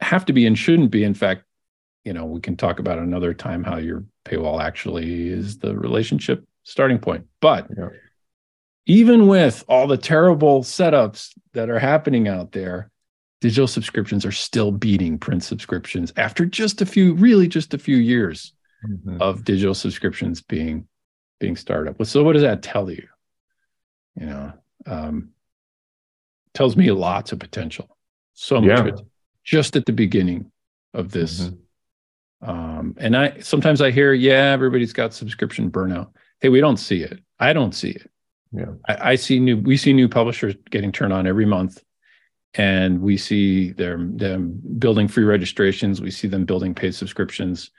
have 0.00 0.24
to 0.26 0.32
be 0.32 0.46
and 0.46 0.56
shouldn't 0.56 0.90
be. 0.90 1.04
In 1.04 1.14
fact 1.14 1.42
you 2.04 2.12
know 2.12 2.24
we 2.24 2.40
can 2.40 2.56
talk 2.56 2.78
about 2.78 2.98
another 2.98 3.34
time 3.34 3.64
how 3.64 3.76
your 3.76 4.04
paywall 4.24 4.62
actually 4.62 5.28
is 5.28 5.58
the 5.58 5.76
relationship 5.76 6.46
starting 6.62 6.98
point. 6.98 7.26
But 7.40 7.68
yeah. 7.76 7.88
even 8.86 9.26
with 9.26 9.64
all 9.68 9.86
the 9.86 9.96
terrible 9.96 10.62
setups 10.62 11.32
that 11.52 11.70
are 11.70 11.78
happening 11.78 12.28
out 12.28 12.52
there, 12.52 12.90
digital 13.40 13.66
subscriptions 13.66 14.24
are 14.24 14.32
still 14.32 14.70
beating 14.70 15.18
print 15.18 15.42
subscriptions 15.42 16.12
after 16.16 16.46
just 16.46 16.80
a 16.80 16.86
few, 16.86 17.14
really 17.14 17.48
just 17.48 17.74
a 17.74 17.78
few 17.78 17.96
years 17.96 18.52
mm-hmm. 18.84 19.20
of 19.20 19.44
digital 19.44 19.74
subscriptions 19.74 20.42
being 20.42 20.86
being 21.38 21.56
started 21.56 21.90
up. 21.90 22.06
So 22.06 22.22
what 22.22 22.32
does 22.32 22.42
that 22.42 22.62
tell 22.62 22.90
you? 22.90 23.06
You 24.18 24.26
know, 24.26 24.52
um, 24.86 25.30
tells 26.54 26.76
me 26.76 26.90
lots 26.90 27.32
of 27.32 27.38
potential. 27.38 27.96
So 28.34 28.60
much 28.60 28.86
yeah. 28.86 29.04
just 29.44 29.76
at 29.76 29.86
the 29.86 29.92
beginning 29.92 30.50
of 30.94 31.10
this. 31.10 31.40
Mm-hmm. 31.40 32.50
Um, 32.50 32.94
and 32.98 33.16
I 33.16 33.40
sometimes 33.40 33.80
I 33.80 33.90
hear, 33.90 34.12
yeah, 34.12 34.52
everybody's 34.52 34.92
got 34.92 35.14
subscription 35.14 35.70
burnout. 35.70 36.10
Hey, 36.40 36.48
we 36.48 36.60
don't 36.60 36.76
see 36.76 37.02
it. 37.02 37.20
I 37.38 37.52
don't 37.52 37.74
see 37.74 37.90
it. 37.90 38.10
Yeah. 38.52 38.72
I, 38.88 39.12
I, 39.12 39.14
see 39.16 39.40
new 39.40 39.56
we 39.56 39.76
see 39.76 39.92
new 39.92 40.08
publishers 40.08 40.54
getting 40.70 40.92
turned 40.92 41.12
on 41.12 41.26
every 41.26 41.46
month. 41.46 41.82
And 42.54 43.02
we 43.02 43.18
see 43.18 43.72
them, 43.72 44.16
them 44.16 44.62
building 44.78 45.08
free 45.08 45.24
registrations. 45.24 46.00
We 46.00 46.10
see 46.10 46.26
them 46.26 46.46
building 46.46 46.74
paid 46.74 46.94
subscriptions. 46.94 47.70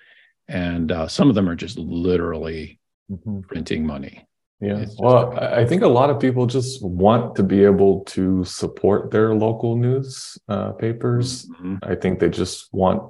And 0.48 0.92
uh, 0.92 1.08
some 1.08 1.30
of 1.30 1.36
them 1.36 1.50
are 1.50 1.56
just 1.56 1.77
literally 1.77 2.80
mm-hmm. 3.12 3.42
printing 3.42 3.86
money. 3.86 4.25
Yeah. 4.60 4.86
Well, 4.98 5.38
I 5.38 5.66
think 5.66 5.84
a 5.84 5.88
lot 5.88 6.10
of 6.10 6.20
people 6.20 6.48
just 6.48 6.84
want 6.84 7.36
to 7.36 7.44
be 7.44 7.63
able 7.63 8.04
to 8.06 8.44
support 8.44 9.12
their 9.12 9.36
local 9.36 9.75
news 9.75 10.38
uh, 10.48 10.72
papers. 10.72 11.46
Mm-hmm. 11.46 11.75
I 11.84 11.94
think 11.94 12.20
they 12.20 12.30
just 12.30 12.68
want, 12.72 13.04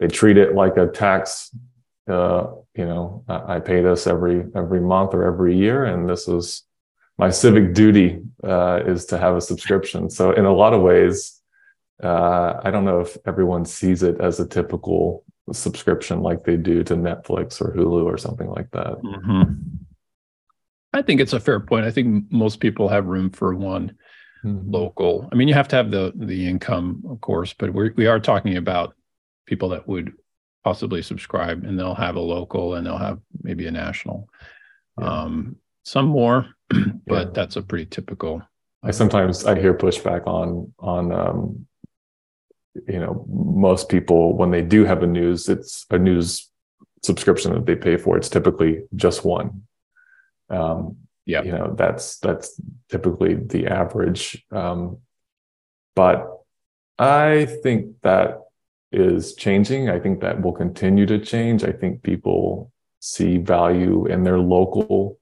they 0.00 0.08
treat 0.08 0.38
it 0.38 0.54
like 0.54 0.78
a 0.78 0.86
tax. 0.86 1.54
Uh, 2.08 2.46
you 2.74 2.86
know, 2.86 3.24
I 3.28 3.58
pay 3.58 3.82
this 3.82 4.06
every 4.06 4.44
every 4.54 4.80
month 4.80 5.12
or 5.12 5.24
every 5.24 5.56
year, 5.56 5.84
and 5.84 6.08
this 6.08 6.28
is 6.28 6.62
my 7.18 7.30
civic 7.30 7.74
duty 7.74 8.22
uh, 8.44 8.80
is 8.86 9.06
to 9.06 9.18
have 9.18 9.34
a 9.36 9.40
subscription. 9.40 10.08
So 10.08 10.30
in 10.30 10.44
a 10.44 10.52
lot 10.52 10.72
of 10.72 10.82
ways, 10.82 11.42
uh, 12.02 12.60
I 12.62 12.70
don't 12.70 12.84
know 12.84 13.00
if 13.00 13.18
everyone 13.26 13.64
sees 13.64 14.02
it 14.02 14.20
as 14.20 14.38
a 14.38 14.46
typical 14.46 15.24
subscription 15.52 16.22
like 16.22 16.44
they 16.44 16.56
do 16.56 16.82
to 16.84 16.94
Netflix 16.94 17.60
or 17.60 17.72
Hulu 17.72 18.04
or 18.04 18.18
something 18.18 18.48
like 18.48 18.70
that. 18.72 18.94
Mm-hmm. 19.02 19.54
I 20.92 21.02
think 21.02 21.20
it's 21.20 21.32
a 21.32 21.40
fair 21.40 21.60
point. 21.60 21.84
I 21.84 21.90
think 21.90 22.24
most 22.30 22.60
people 22.60 22.88
have 22.88 23.06
room 23.06 23.30
for 23.30 23.54
one 23.54 23.96
mm-hmm. 24.44 24.70
local. 24.70 25.28
I 25.30 25.34
mean, 25.34 25.48
you 25.48 25.54
have 25.54 25.68
to 25.68 25.76
have 25.76 25.90
the 25.90 26.12
the 26.16 26.48
income, 26.48 27.02
of 27.08 27.20
course, 27.20 27.52
but 27.52 27.72
we 27.72 27.90
we 27.90 28.06
are 28.06 28.20
talking 28.20 28.56
about 28.56 28.94
people 29.46 29.68
that 29.70 29.86
would 29.86 30.12
possibly 30.64 31.02
subscribe, 31.02 31.64
and 31.64 31.78
they'll 31.78 31.94
have 31.94 32.16
a 32.16 32.20
local, 32.20 32.74
and 32.74 32.86
they'll 32.86 32.98
have 32.98 33.20
maybe 33.42 33.66
a 33.66 33.70
national. 33.70 34.28
Yeah. 34.98 35.06
Um, 35.06 35.56
some 35.84 36.06
more, 36.06 36.48
but 37.06 37.26
yeah. 37.28 37.30
that's 37.32 37.56
a 37.56 37.62
pretty 37.62 37.86
typical. 37.86 38.42
I 38.82 38.90
sometimes 38.90 39.44
I 39.44 39.60
hear 39.60 39.74
pushback 39.74 40.26
on 40.26 40.72
on 40.78 41.12
um, 41.12 41.66
you 42.88 43.00
know 43.00 43.24
most 43.28 43.88
people 43.88 44.36
when 44.36 44.50
they 44.50 44.62
do 44.62 44.84
have 44.84 45.02
a 45.02 45.06
news 45.06 45.48
it's 45.48 45.86
a 45.90 45.98
news 45.98 46.50
subscription 47.02 47.52
that 47.52 47.66
they 47.66 47.76
pay 47.76 47.96
for. 47.96 48.16
It's 48.16 48.28
typically 48.28 48.82
just 48.94 49.24
one. 49.24 49.62
Um 50.50 50.96
yeah. 51.24 51.42
you 51.42 51.52
know 51.52 51.74
that's 51.76 52.18
that's 52.18 52.60
typically 52.88 53.34
the 53.34 53.66
average. 53.66 54.44
Um 54.50 54.98
but 55.94 56.30
i 56.98 57.46
think 57.62 58.00
that 58.02 58.40
is 58.92 59.34
changing. 59.34 59.90
I 59.90 59.98
think 59.98 60.20
that 60.20 60.40
will 60.40 60.52
continue 60.52 61.06
to 61.06 61.18
change. 61.18 61.64
I 61.64 61.72
think 61.72 62.02
people 62.02 62.72
see 63.00 63.36
value 63.38 64.06
in 64.06 64.22
their 64.22 64.38
local 64.38 65.18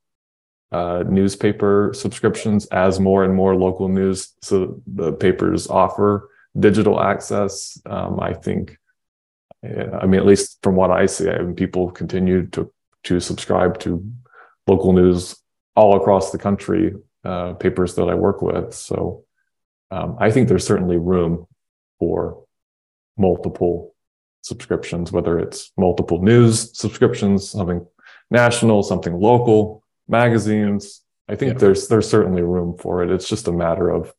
uh, 0.71 1.05
newspaper 1.09 1.93
subscriptions 1.95 2.67
as 2.67 2.99
more 2.99 3.25
and 3.25 3.35
more 3.35 3.55
local 3.55 3.89
news 3.89 4.33
so 4.43 4.81
the 4.87 5.13
papers 5.13 5.69
offer 5.69 6.29
digital 6.59 7.01
access. 7.01 7.81
Um, 7.87 8.21
I 8.21 8.35
think, 8.35 8.79
I 9.63 10.07
mean, 10.07 10.21
at 10.21 10.27
least 10.27 10.59
from 10.63 10.77
what 10.77 10.91
I 10.91 11.07
see, 11.07 11.29
I 11.29 11.39
mean, 11.39 11.55
people 11.55 11.91
continue 11.91 12.47
to 12.49 12.73
to 13.05 13.21
subscribe 13.21 13.79
to 13.81 14.03
local 14.67 14.93
news 14.93 15.37
all 15.77 15.97
across 15.97 16.31
the 16.31 16.39
country, 16.39 16.95
uh, 17.25 17.53
papers 17.55 17.95
that 17.97 18.09
I 18.09 18.15
work 18.15 18.41
with. 18.41 18.73
So 18.73 19.25
um, 19.91 20.17
I 20.19 20.31
think 20.31 20.49
there's 20.49 20.67
certainly 20.67 20.97
room 20.97 21.47
for 21.99 22.45
multiple 23.17 23.95
subscriptions, 24.43 25.13
whether 25.13 25.39
it's 25.39 25.73
multiple 25.77 26.23
news 26.23 26.77
subscriptions, 26.79 27.51
something 27.51 27.87
national, 28.31 28.83
something 28.83 29.19
local, 29.19 29.85
magazines. 30.09 31.03
I 31.29 31.37
think 31.37 31.55
yeah. 31.55 31.59
there's 31.59 31.89
there's 31.89 32.09
certainly 32.09 32.43
room 32.43 32.77
for 32.79 33.03
it. 33.03 33.11
It's 33.11 33.29
just 33.29 33.49
a 33.49 33.53
matter 33.53 33.89
of 33.89 34.13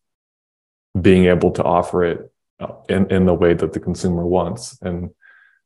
being 1.00 1.26
able 1.26 1.52
to 1.52 1.64
offer 1.64 2.04
it 2.04 2.32
uh, 2.60 2.74
in 2.90 3.12
in 3.12 3.26
the 3.26 3.34
way 3.34 3.54
that 3.54 3.74
the 3.74 3.80
consumer 3.80 4.26
wants, 4.26 4.78
and 4.82 5.10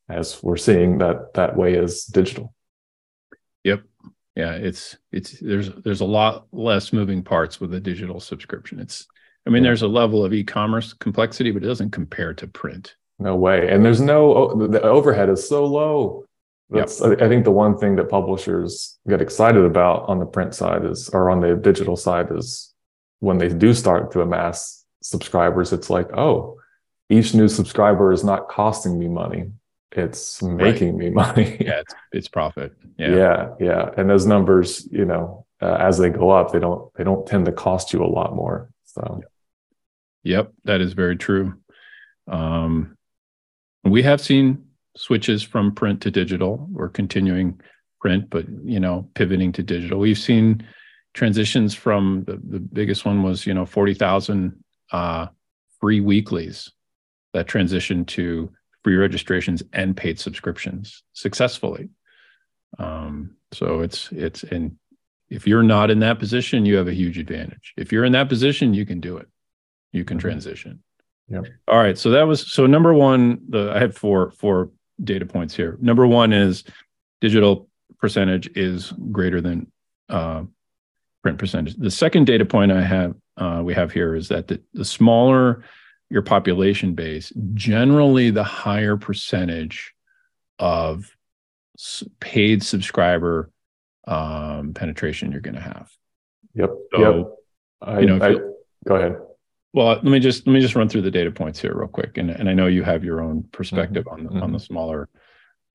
as 0.10 0.42
we're 0.42 0.58
seeing, 0.58 0.98
that 1.00 1.34
that 1.36 1.56
way 1.56 1.74
is 1.74 2.06
digital. 2.06 2.54
Yep. 3.64 3.84
Yeah, 4.36 4.54
it's 4.54 4.98
it's 5.12 5.40
there's 5.40 5.70
there's 5.84 6.02
a 6.02 6.06
lot 6.06 6.48
less 6.52 6.94
moving 6.94 7.24
parts 7.24 7.60
with 7.60 7.74
a 7.74 7.80
digital 7.80 8.20
subscription. 8.20 8.80
It's 8.80 9.08
I 9.46 9.50
mean, 9.50 9.64
yeah. 9.64 9.70
there's 9.70 9.82
a 9.82 9.88
level 9.88 10.24
of 10.24 10.34
e-commerce 10.34 10.94
complexity, 10.94 11.52
but 11.52 11.64
it 11.64 11.68
doesn't 11.68 11.92
compare 11.92 12.34
to 12.36 12.48
print. 12.48 12.96
No 13.20 13.36
way. 13.36 13.68
And 13.70 13.84
there's 13.84 14.02
no 14.02 14.68
the 14.68 14.82
overhead 14.82 15.30
is 15.30 15.48
so 15.48 15.66
low. 15.66 16.26
That's 16.70 17.02
yep. 17.02 17.22
I 17.22 17.28
think 17.28 17.46
the 17.46 17.52
one 17.52 17.78
thing 17.78 17.96
that 17.96 18.10
publishers 18.10 19.00
get 19.08 19.22
excited 19.22 19.64
about 19.64 20.08
on 20.08 20.20
the 20.20 20.26
print 20.26 20.54
side 20.54 20.86
is 20.86 21.10
or 21.10 21.30
on 21.30 21.42
the 21.42 21.56
digital 21.56 21.96
side 21.96 22.28
is 22.32 22.74
when 23.20 23.40
they 23.40 23.50
do 23.50 23.74
start 23.74 24.12
to 24.12 24.22
amass 24.22 24.79
subscribers, 25.02 25.74
it's 25.74 25.90
like, 25.90 26.12
oh, 26.14 26.60
each 27.10 27.34
new 27.34 27.48
subscriber 27.48 28.12
is 28.12 28.24
not 28.24 28.50
costing 28.50 29.00
me 29.00 29.08
money. 29.08 29.52
It's 29.92 30.42
making 30.42 30.98
right. 30.98 31.06
me 31.06 31.10
money. 31.10 31.58
yeah, 31.60 31.80
it's, 31.80 31.96
it's 32.12 32.28
profit. 32.28 32.74
Yeah. 32.98 33.16
yeah, 33.16 33.50
yeah. 33.60 33.90
And 33.98 34.10
those 34.10 34.26
numbers, 34.26 34.88
you 34.92 35.06
know, 35.06 35.46
uh, 35.62 35.78
as 35.80 35.98
they 35.98 36.10
go 36.10 36.30
up, 36.30 36.52
they 36.52 36.60
don't 36.60 36.94
they 36.96 37.04
don't 37.04 37.26
tend 37.26 37.46
to 37.46 37.52
cost 37.52 37.92
you 37.92 38.04
a 38.04 38.08
lot 38.08 38.36
more. 38.36 38.70
So, 38.86 39.22
yep, 40.24 40.54
that 40.66 40.82
is 40.82 40.94
very 40.94 41.18
true. 41.18 41.56
Um, 42.28 42.96
we 43.84 44.04
have 44.04 44.22
seen 44.22 44.66
switches 44.96 45.42
from 45.42 45.74
print 45.74 46.02
to 46.02 46.12
digital. 46.12 46.68
We're 46.72 46.90
continuing 46.90 47.60
print, 48.00 48.30
but 48.30 48.46
you 48.64 48.80
know, 48.80 49.10
pivoting 49.16 49.52
to 49.54 49.64
digital. 49.64 50.00
We've 50.00 50.18
seen 50.18 50.66
transitions 51.14 51.74
from 51.74 52.24
the, 52.28 52.34
the 52.38 52.60
biggest 52.60 53.06
one 53.06 53.24
was 53.24 53.46
you 53.46 53.54
know 53.54 53.66
forty 53.66 53.96
thousand 53.96 54.64
uh, 54.92 55.28
free 55.80 56.00
weeklies 56.00 56.72
that 57.34 57.48
transitioned 57.48 58.08
to 58.08 58.52
free 58.84 58.96
registrations 58.96 59.64
and 59.74 59.96
paid 59.96 60.20
subscriptions 60.20 61.04
successfully. 61.14 61.90
Um, 62.78 63.36
so 63.52 63.82
it's 63.82 64.12
it's 64.12 64.44
and 64.44 64.78
if 65.30 65.48
you're 65.48 65.64
not 65.64 65.92
in 65.92 66.00
that 66.00 66.20
position, 66.20 66.66
you 66.66 66.78
have 66.78 66.88
a 66.88 66.94
huge 66.94 67.18
advantage. 67.18 67.74
If 67.78 67.92
you're 67.92 68.06
in 68.06 68.14
that 68.14 68.30
position, 68.30 68.74
you 68.74 68.86
can 68.86 69.00
do 69.00 69.18
it. 69.18 69.28
You 69.92 70.04
can 70.04 70.18
mm-hmm. 70.18 70.28
transition. 70.28 70.84
Yep. 71.30 71.46
All 71.68 71.78
right. 71.78 71.98
So 71.98 72.12
that 72.12 72.24
was 72.24 72.52
so 72.52 72.66
number 72.66 72.94
one. 72.94 73.42
The 73.50 73.72
I 73.76 73.80
had 73.80 73.96
four 73.96 74.32
four 74.32 74.72
data 75.04 75.26
points 75.26 75.56
here. 75.56 75.78
Number 75.80 76.08
one 76.08 76.34
is 76.34 76.64
digital 77.22 77.70
percentage 78.00 78.50
is 78.56 78.94
greater 79.12 79.42
than 79.42 79.72
uh, 80.10 80.44
print 81.22 81.38
percentage. 81.38 81.76
The 81.76 81.92
second 81.92 82.26
data 82.26 82.46
point 82.46 82.72
I 82.72 82.82
have 82.82 83.16
uh, 83.40 83.62
we 83.64 83.74
have 83.74 83.92
here 83.92 84.16
is 84.16 84.28
that 84.28 84.48
the, 84.48 84.62
the 84.74 84.86
smaller 84.86 85.64
your 86.10 86.22
population 86.22 86.96
base, 86.96 87.32
generally 87.54 88.32
the 88.32 88.44
higher 88.44 88.98
percentage 88.98 89.94
of 90.58 91.16
paid 92.20 92.64
subscriber 92.64 93.52
um, 94.08 94.74
penetration 94.74 95.32
you're 95.32 95.42
going 95.42 95.56
to 95.56 95.62
have. 95.62 95.92
Yep. 96.56 96.72
So, 96.92 97.18
yep. 97.18 97.28
I, 97.82 98.00
you 98.00 98.06
know, 98.08 98.26
I, 98.26 98.36
go 98.88 98.96
ahead. 98.96 99.18
Well, 99.72 99.88
let 99.88 100.04
me 100.04 100.20
just 100.20 100.48
let 100.48 100.54
me 100.54 100.62
just 100.62 100.76
run 100.76 100.90
through 100.90 101.04
the 101.04 101.12
data 101.12 101.30
points 101.30 101.60
here 101.60 101.76
real 101.76 101.88
quick, 101.88 102.18
and 102.18 102.32
and 102.32 102.50
I 102.50 102.54
know 102.54 102.66
you 102.66 102.84
have 102.84 103.04
your 103.04 103.22
own 103.22 103.44
perspective 103.52 104.06
mm-hmm. 104.06 104.14
on 104.14 104.24
the, 104.24 104.30
mm-hmm. 104.32 104.44
on 104.44 104.52
the 104.52 104.60
smaller 104.60 105.10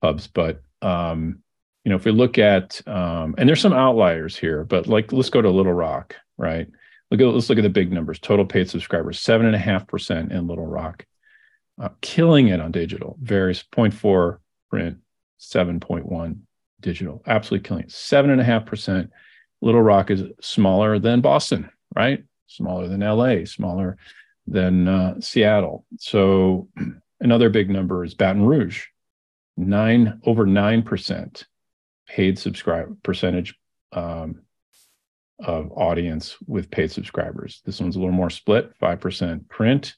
hubs, 0.03 0.27
but 0.27 0.61
um, 0.81 1.39
you 1.85 1.89
know, 1.89 1.95
if 1.95 2.03
we 2.03 2.11
look 2.11 2.37
at 2.37 2.81
um, 2.87 3.35
and 3.37 3.47
there's 3.47 3.61
some 3.61 3.73
outliers 3.73 4.35
here, 4.35 4.65
but 4.65 4.87
like 4.87 5.13
let's 5.13 5.29
go 5.29 5.41
to 5.41 5.49
Little 5.49 5.73
Rock, 5.73 6.15
right? 6.37 6.67
Look 7.11 7.21
at 7.21 7.27
let's 7.27 7.49
look 7.49 7.59
at 7.59 7.63
the 7.63 7.69
big 7.69 7.91
numbers. 7.91 8.19
Total 8.19 8.45
paid 8.45 8.69
subscribers, 8.69 9.19
seven 9.19 9.45
and 9.45 9.55
a 9.55 9.59
half 9.59 9.87
percent 9.87 10.31
in 10.31 10.47
Little 10.47 10.65
Rock, 10.65 11.05
uh, 11.79 11.89
killing 12.01 12.47
it 12.47 12.59
on 12.59 12.71
digital. 12.71 13.17
Various 13.21 13.63
0.4 13.63 14.39
print, 14.69 14.97
7.1 15.39 16.39
digital. 16.81 17.21
Absolutely 17.27 17.67
killing 17.67 17.83
it. 17.83 17.91
Seven 17.91 18.31
and 18.31 18.41
a 18.41 18.43
half 18.43 18.65
percent. 18.65 19.11
Little 19.61 19.81
Rock 19.81 20.11
is 20.11 20.23
smaller 20.41 20.99
than 20.99 21.21
Boston, 21.21 21.69
right? 21.95 22.23
Smaller 22.47 22.87
than 22.87 23.01
LA, 23.01 23.45
smaller 23.45 23.97
than 24.47 24.87
uh, 24.87 25.19
Seattle. 25.19 25.85
So 25.97 26.69
another 27.19 27.49
big 27.49 27.69
number 27.69 28.03
is 28.03 28.13
Baton 28.13 28.43
Rouge, 28.43 28.85
nine 29.57 30.21
over 30.25 30.45
nine 30.45 30.83
percent 30.83 31.45
paid 32.07 32.37
subscribe 32.37 33.01
percentage 33.03 33.55
um, 33.91 34.41
of 35.39 35.71
audience 35.73 36.37
with 36.47 36.71
paid 36.71 36.91
subscribers. 36.91 37.61
This 37.65 37.79
one's 37.79 37.95
a 37.95 37.99
little 37.99 38.13
more 38.13 38.29
split 38.29 38.77
5% 38.79 39.49
print, 39.49 39.95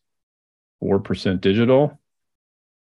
4% 0.83 1.41
digital. 1.41 1.99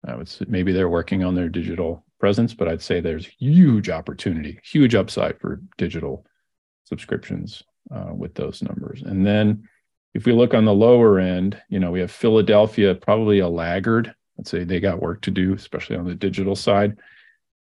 I 0.06 0.16
would 0.16 0.30
say 0.30 0.46
maybe 0.48 0.72
they're 0.72 0.90
working 0.90 1.24
on 1.24 1.36
their 1.36 1.50
digital 1.50 2.06
presence, 2.20 2.54
but 2.54 2.68
I'd 2.68 2.82
say 2.82 3.00
there's 3.00 3.26
huge 3.26 3.90
opportunity, 3.90 4.60
huge 4.64 4.96
upside 4.96 5.40
for 5.40 5.62
digital 5.78 6.26
subscriptions 6.86 7.64
uh, 7.94 8.14
with 8.14 8.34
those 8.34 8.62
numbers. 8.62 9.02
And 9.02 9.26
then 9.26 9.68
if 10.14 10.26
we 10.26 10.32
look 10.32 10.54
on 10.54 10.66
the 10.66 10.74
lower 10.74 11.20
end, 11.20 11.62
you 11.70 11.80
know, 11.80 11.92
we 11.92 12.00
have 12.00 12.12
Philadelphia, 12.12 12.96
probably 12.96 13.40
a 13.40 13.48
laggard. 13.48 14.14
I'd 14.40 14.48
say 14.48 14.64
they 14.64 14.80
got 14.80 15.02
work 15.02 15.22
to 15.24 15.32
do, 15.32 15.54
especially 15.54 15.98
on 15.98 16.06
the 16.06 16.16
digital 16.16 16.56
side. 16.56 16.98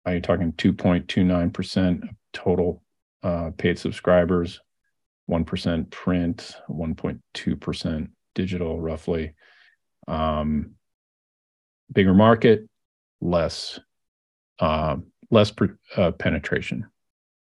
Are 0.06 0.14
you 0.14 0.22
talking 0.22 0.54
2.29% 0.54 2.04
of 2.04 2.10
total 2.32 2.84
uh, 3.24 3.52
paid 3.58 3.80
subscribers? 3.80 4.62
1% 5.30 5.90
print, 5.90 6.56
1.2% 6.70 8.10
digital, 8.36 8.80
roughly. 8.80 9.34
Um, 10.08 10.72
bigger 11.92 12.14
market, 12.14 12.68
less 13.22 13.80
uh, 14.60 14.98
less 15.32 15.52
uh, 15.98 16.12
penetration. 16.12 16.86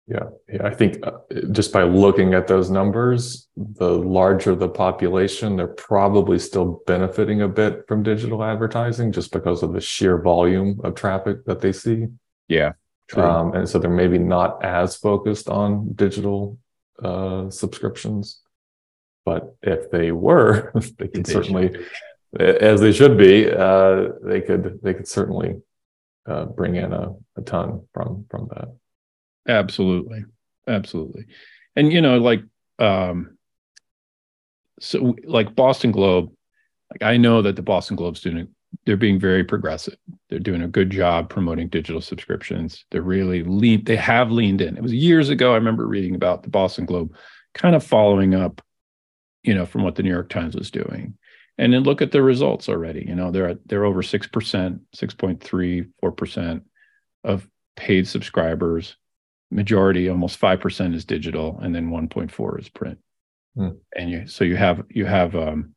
Yeah, 0.07 0.29
yeah. 0.51 0.65
I 0.65 0.73
think 0.73 1.05
uh, 1.05 1.11
just 1.51 1.71
by 1.71 1.83
looking 1.83 2.33
at 2.33 2.47
those 2.47 2.69
numbers, 2.69 3.47
the 3.55 3.89
larger 3.89 4.55
the 4.55 4.67
population, 4.67 5.55
they're 5.55 5.67
probably 5.67 6.39
still 6.39 6.83
benefiting 6.85 7.41
a 7.41 7.47
bit 7.47 7.87
from 7.87 8.03
digital 8.03 8.43
advertising 8.43 9.11
just 9.11 9.31
because 9.31 9.63
of 9.63 9.73
the 9.73 9.81
sheer 9.81 10.21
volume 10.21 10.81
of 10.83 10.95
traffic 10.95 11.45
that 11.45 11.61
they 11.61 11.71
see. 11.71 12.07
Yeah. 12.47 12.73
Um, 13.15 13.53
and 13.53 13.67
so 13.67 13.77
they're 13.77 13.89
maybe 13.89 14.17
not 14.17 14.63
as 14.63 14.95
focused 14.95 15.49
on 15.49 15.93
digital 15.93 16.57
uh, 17.03 17.49
subscriptions. 17.49 18.41
But 19.25 19.55
if 19.61 19.91
they 19.91 20.11
were, 20.11 20.71
they 20.97 21.07
could 21.07 21.25
they 21.25 21.33
certainly, 21.33 21.75
as 22.39 22.81
they 22.81 22.91
should 22.91 23.17
be, 23.17 23.49
uh, 23.51 24.09
they 24.23 24.41
could 24.41 24.79
they 24.81 24.93
could 24.93 25.07
certainly 25.07 25.61
uh, 26.25 26.45
bring 26.45 26.75
in 26.75 26.93
a, 26.93 27.13
a 27.37 27.41
ton 27.41 27.87
from 27.93 28.25
from 28.29 28.49
that. 28.49 28.69
Absolutely, 29.47 30.25
absolutely, 30.67 31.25
and 31.75 31.91
you 31.91 32.01
know, 32.01 32.17
like 32.17 32.41
um, 32.79 33.37
so, 34.79 35.15
like 35.23 35.55
Boston 35.55 35.91
Globe, 35.91 36.31
like 36.91 37.03
I 37.03 37.17
know 37.17 37.43
that 37.43 37.55
the 37.55 37.61
Boston 37.61 37.95
Globe 37.95 38.15
doing 38.15 38.47
they're 38.85 38.97
being 38.97 39.19
very 39.19 39.43
progressive. 39.43 39.97
They're 40.29 40.39
doing 40.39 40.61
a 40.61 40.67
good 40.67 40.89
job 40.89 41.29
promoting 41.29 41.67
digital 41.67 42.01
subscriptions. 42.01 42.85
They're 42.89 43.01
really 43.01 43.43
lean. 43.43 43.83
They 43.83 43.97
have 43.97 44.31
leaned 44.31 44.61
in. 44.61 44.77
It 44.77 44.83
was 44.83 44.93
years 44.93 45.29
ago. 45.29 45.51
I 45.51 45.55
remember 45.55 45.85
reading 45.85 46.15
about 46.15 46.43
the 46.43 46.49
Boston 46.49 46.85
Globe, 46.85 47.13
kind 47.53 47.75
of 47.75 47.83
following 47.83 48.33
up, 48.33 48.61
you 49.43 49.53
know, 49.53 49.65
from 49.65 49.83
what 49.83 49.95
the 49.95 50.03
New 50.03 50.09
York 50.09 50.29
Times 50.29 50.55
was 50.55 50.71
doing. 50.71 51.17
And 51.57 51.73
then 51.73 51.83
look 51.83 52.01
at 52.01 52.11
the 52.11 52.23
results 52.23 52.69
already. 52.69 53.05
You 53.07 53.13
know, 53.13 53.29
they're 53.29 53.49
at, 53.49 53.67
they're 53.67 53.85
over 53.85 54.01
six 54.01 54.25
percent, 54.25 54.81
six 54.95 55.13
point 55.13 55.43
three, 55.43 55.85
four 55.99 56.11
percent 56.11 56.63
of 57.23 57.47
paid 57.75 58.07
subscribers. 58.07 58.95
Majority, 59.51 60.09
almost 60.09 60.37
five 60.37 60.61
percent, 60.61 60.95
is 60.95 61.03
digital, 61.03 61.59
and 61.61 61.75
then 61.75 61.91
one 61.91 62.07
point 62.07 62.31
four 62.31 62.57
is 62.57 62.69
print. 62.69 62.99
Hmm. 63.55 63.71
And 63.95 64.09
you, 64.09 64.27
so 64.27 64.45
you 64.45 64.55
have 64.55 64.85
you 64.89 65.05
have, 65.05 65.35
um, 65.35 65.75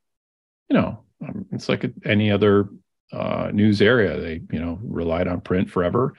you 0.71 0.77
know, 0.77 1.01
um, 1.27 1.47
it's 1.51 1.69
like 1.69 1.85
any 2.05 2.31
other 2.31 2.69
uh, 3.13 3.51
news 3.53 3.81
area. 3.83 4.21
They, 4.21 4.41
you 4.51 4.61
know, 4.61 4.79
relied 4.83 5.29
on 5.29 5.41
print 5.41 5.71
forever, 5.71 6.15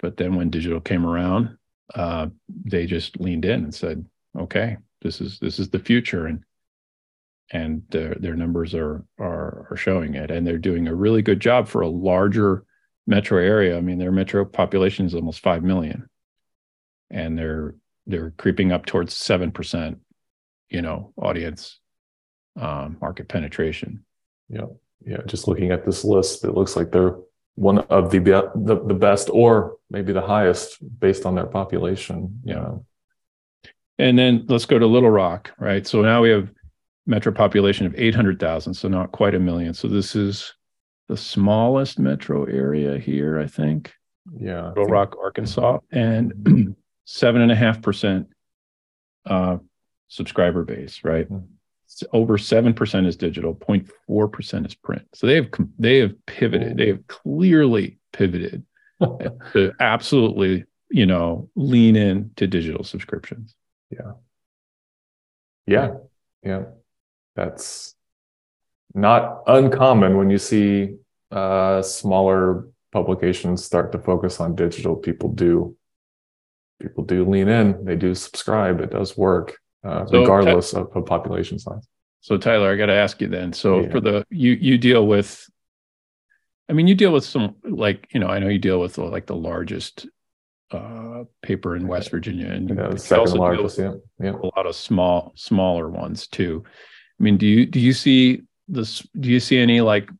but 0.00 0.16
then 0.16 0.34
when 0.34 0.50
digital 0.50 0.80
came 0.80 1.06
around, 1.06 1.56
uh, 1.94 2.28
they 2.64 2.86
just 2.86 3.18
leaned 3.18 3.44
in 3.44 3.64
and 3.64 3.74
said, 3.74 4.04
okay, 4.38 4.76
this 5.02 5.20
is 5.20 5.38
this 5.38 5.58
is 5.58 5.70
the 5.70 5.78
future, 5.78 6.26
and 6.26 6.44
and 7.50 7.82
their 7.90 8.14
their 8.14 8.34
numbers 8.34 8.74
are 8.74 9.04
are 9.18 9.68
are 9.70 9.76
showing 9.76 10.14
it, 10.14 10.30
and 10.30 10.46
they're 10.46 10.58
doing 10.58 10.88
a 10.88 10.94
really 10.94 11.22
good 11.22 11.40
job 11.40 11.68
for 11.68 11.80
a 11.80 11.88
larger 11.88 12.64
metro 13.06 13.38
area. 13.38 13.76
I 13.76 13.80
mean, 13.80 13.98
their 13.98 14.12
metro 14.12 14.44
population 14.44 15.06
is 15.06 15.14
almost 15.14 15.40
five 15.40 15.62
million, 15.62 16.08
and 17.10 17.38
they're 17.38 17.74
they're 18.06 18.32
creeping 18.32 18.72
up 18.72 18.86
towards 18.86 19.16
seven 19.16 19.50
percent, 19.50 19.98
you 20.68 20.82
know, 20.82 21.12
audience 21.16 21.80
um, 22.60 22.98
market 23.00 23.28
penetration. 23.28 24.04
Yeah, 24.48 24.66
yeah. 25.04 25.18
Just 25.26 25.48
looking 25.48 25.70
at 25.70 25.84
this 25.84 26.04
list, 26.04 26.44
it 26.44 26.52
looks 26.52 26.76
like 26.76 26.90
they're 26.90 27.16
one 27.54 27.78
of 27.78 28.10
the 28.10 28.18
the, 28.18 28.82
the 28.84 28.94
best, 28.94 29.30
or 29.32 29.76
maybe 29.90 30.12
the 30.12 30.20
highest, 30.20 30.78
based 31.00 31.26
on 31.26 31.34
their 31.34 31.46
population. 31.46 32.40
Yeah. 32.44 32.76
And 33.98 34.18
then 34.18 34.44
let's 34.48 34.64
go 34.64 34.78
to 34.78 34.86
Little 34.86 35.10
Rock, 35.10 35.50
right? 35.58 35.86
So 35.86 36.02
now 36.02 36.22
we 36.22 36.30
have 36.30 36.52
metro 37.06 37.32
population 37.32 37.86
of 37.86 37.94
800,000, 37.98 38.74
so 38.74 38.86
not 38.86 39.10
quite 39.10 39.34
a 39.34 39.40
million. 39.40 39.74
So 39.74 39.88
this 39.88 40.14
is 40.14 40.54
the 41.08 41.16
smallest 41.16 41.98
metro 41.98 42.44
area 42.44 42.98
here, 42.98 43.40
I 43.40 43.46
think. 43.46 43.92
Yeah. 44.38 44.68
Little 44.68 44.86
Rock, 44.86 45.16
Arkansas, 45.20 45.78
and 45.90 46.76
seven 47.06 47.40
and 47.42 47.50
a 47.50 47.56
half 47.56 47.82
percent 47.82 48.28
uh, 49.26 49.56
subscriber 50.08 50.64
base, 50.64 51.02
right? 51.02 51.30
Mm-hmm. 51.30 51.44
Over 52.12 52.38
seven 52.38 52.74
percent 52.74 53.06
is 53.06 53.16
digital, 53.16 53.54
0.4 53.54 54.32
percent 54.32 54.66
is 54.66 54.74
print. 54.74 55.02
So 55.14 55.26
they 55.26 55.36
have 55.36 55.48
they 55.78 55.98
have 55.98 56.14
pivoted. 56.26 56.76
They 56.76 56.88
have 56.88 57.06
clearly 57.06 57.98
pivoted 58.12 58.64
to 59.00 59.72
absolutely, 59.80 60.64
you 60.90 61.06
know, 61.06 61.50
lean 61.54 61.96
in 61.96 62.30
to 62.36 62.46
digital 62.46 62.84
subscriptions. 62.84 63.54
Yeah. 63.90 64.12
Yeah. 65.66 65.94
Yeah. 66.42 66.64
That's 67.36 67.94
not 68.94 69.42
uncommon 69.46 70.16
when 70.16 70.30
you 70.30 70.38
see 70.38 70.96
uh, 71.30 71.82
smaller 71.82 72.68
publications 72.92 73.64
start 73.64 73.92
to 73.92 73.98
focus 73.98 74.40
on 74.40 74.54
digital. 74.54 74.96
People 74.96 75.30
do 75.30 75.76
people 76.80 77.04
do 77.04 77.28
lean 77.28 77.48
in. 77.48 77.84
They 77.84 77.96
do 77.96 78.14
subscribe. 78.14 78.80
It 78.80 78.90
does 78.90 79.16
work, 79.16 79.58
uh, 79.84 80.06
so, 80.06 80.20
regardless 80.20 80.72
of, 80.74 80.88
of, 80.94 81.06
population 81.06 81.58
size. 81.58 81.86
So 82.20 82.36
Tyler, 82.36 82.72
I 82.72 82.76
got 82.76 82.86
to 82.86 82.94
ask 82.94 83.20
you 83.20 83.28
then. 83.28 83.52
So 83.52 83.80
yeah. 83.80 83.90
for 83.90 84.00
the 84.00 84.26
you 84.30 84.52
you 84.52 84.76
deal 84.78 85.06
with, 85.06 85.48
I 86.68 86.72
mean, 86.72 86.88
you 86.88 86.94
deal 86.94 87.12
with 87.12 87.24
some 87.24 87.56
like 87.64 88.08
you 88.12 88.20
know 88.20 88.26
I 88.26 88.38
know 88.38 88.48
you 88.48 88.58
deal 88.58 88.80
with 88.80 88.98
like 88.98 89.26
the 89.26 89.36
largest 89.36 90.06
uh, 90.72 91.24
paper 91.42 91.76
in 91.76 91.86
West 91.86 92.10
Virginia, 92.10 92.48
and 92.48 92.68
yeah, 92.70 92.96
second 92.96 93.34
largest. 93.34 93.78
Yeah, 93.78 93.94
yeah, 94.20 94.32
a 94.32 94.46
lot 94.56 94.66
of 94.66 94.74
small 94.74 95.32
smaller 95.36 95.88
ones 95.88 96.26
too. 96.26 96.64
I 97.18 97.22
mean, 97.22 97.36
do 97.36 97.46
you 97.46 97.66
do 97.66 97.78
you 97.78 97.92
see 97.92 98.42
this 98.68 99.06
do 99.18 99.28
you 99.30 99.40
see 99.40 99.58
any 99.58 99.80
like 99.80 100.10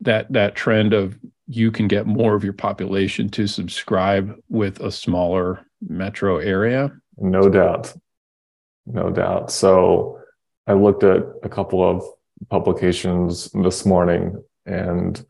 that 0.00 0.32
that 0.32 0.54
trend 0.54 0.92
of 0.92 1.18
you 1.46 1.70
can 1.70 1.88
get 1.88 2.06
more 2.06 2.34
of 2.34 2.44
your 2.44 2.52
population 2.52 3.28
to 3.30 3.46
subscribe 3.46 4.34
with 4.48 4.80
a 4.80 4.92
smaller 4.92 5.66
metro 5.80 6.38
area 6.38 6.92
no 7.16 7.48
doubt 7.48 7.92
no 8.92 9.10
doubt. 9.10 9.50
So 9.50 10.18
i 10.66 10.72
looked 10.72 11.02
at 11.02 11.22
a 11.42 11.48
couple 11.48 11.82
of 11.82 12.04
publications 12.50 13.50
this 13.52 13.84
morning 13.84 14.42
and 14.66 15.24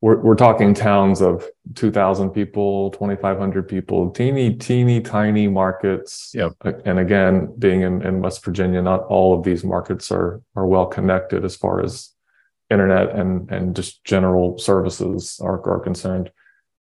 we're, 0.00 0.20
we're 0.20 0.34
talking 0.34 0.74
towns 0.74 1.22
of 1.22 1.46
2000 1.74 2.30
people 2.30 2.90
2500 2.90 3.66
people 3.66 4.10
teeny 4.10 4.54
teeny 4.54 5.00
tiny 5.00 5.48
markets. 5.48 6.32
Yep. 6.34 6.52
and 6.84 6.98
again 6.98 7.54
being 7.58 7.80
in, 7.80 8.02
in 8.02 8.20
west 8.20 8.44
virginia 8.44 8.82
not 8.82 9.04
all 9.04 9.36
of 9.36 9.44
these 9.44 9.64
markets 9.64 10.12
are 10.12 10.42
are 10.54 10.66
well 10.66 10.86
connected 10.86 11.44
as 11.44 11.56
far 11.56 11.82
as 11.82 12.10
internet 12.70 13.16
and 13.16 13.50
and 13.50 13.74
just 13.74 14.04
general 14.04 14.58
services 14.58 15.40
are, 15.42 15.60
are 15.68 15.80
concerned. 15.80 16.30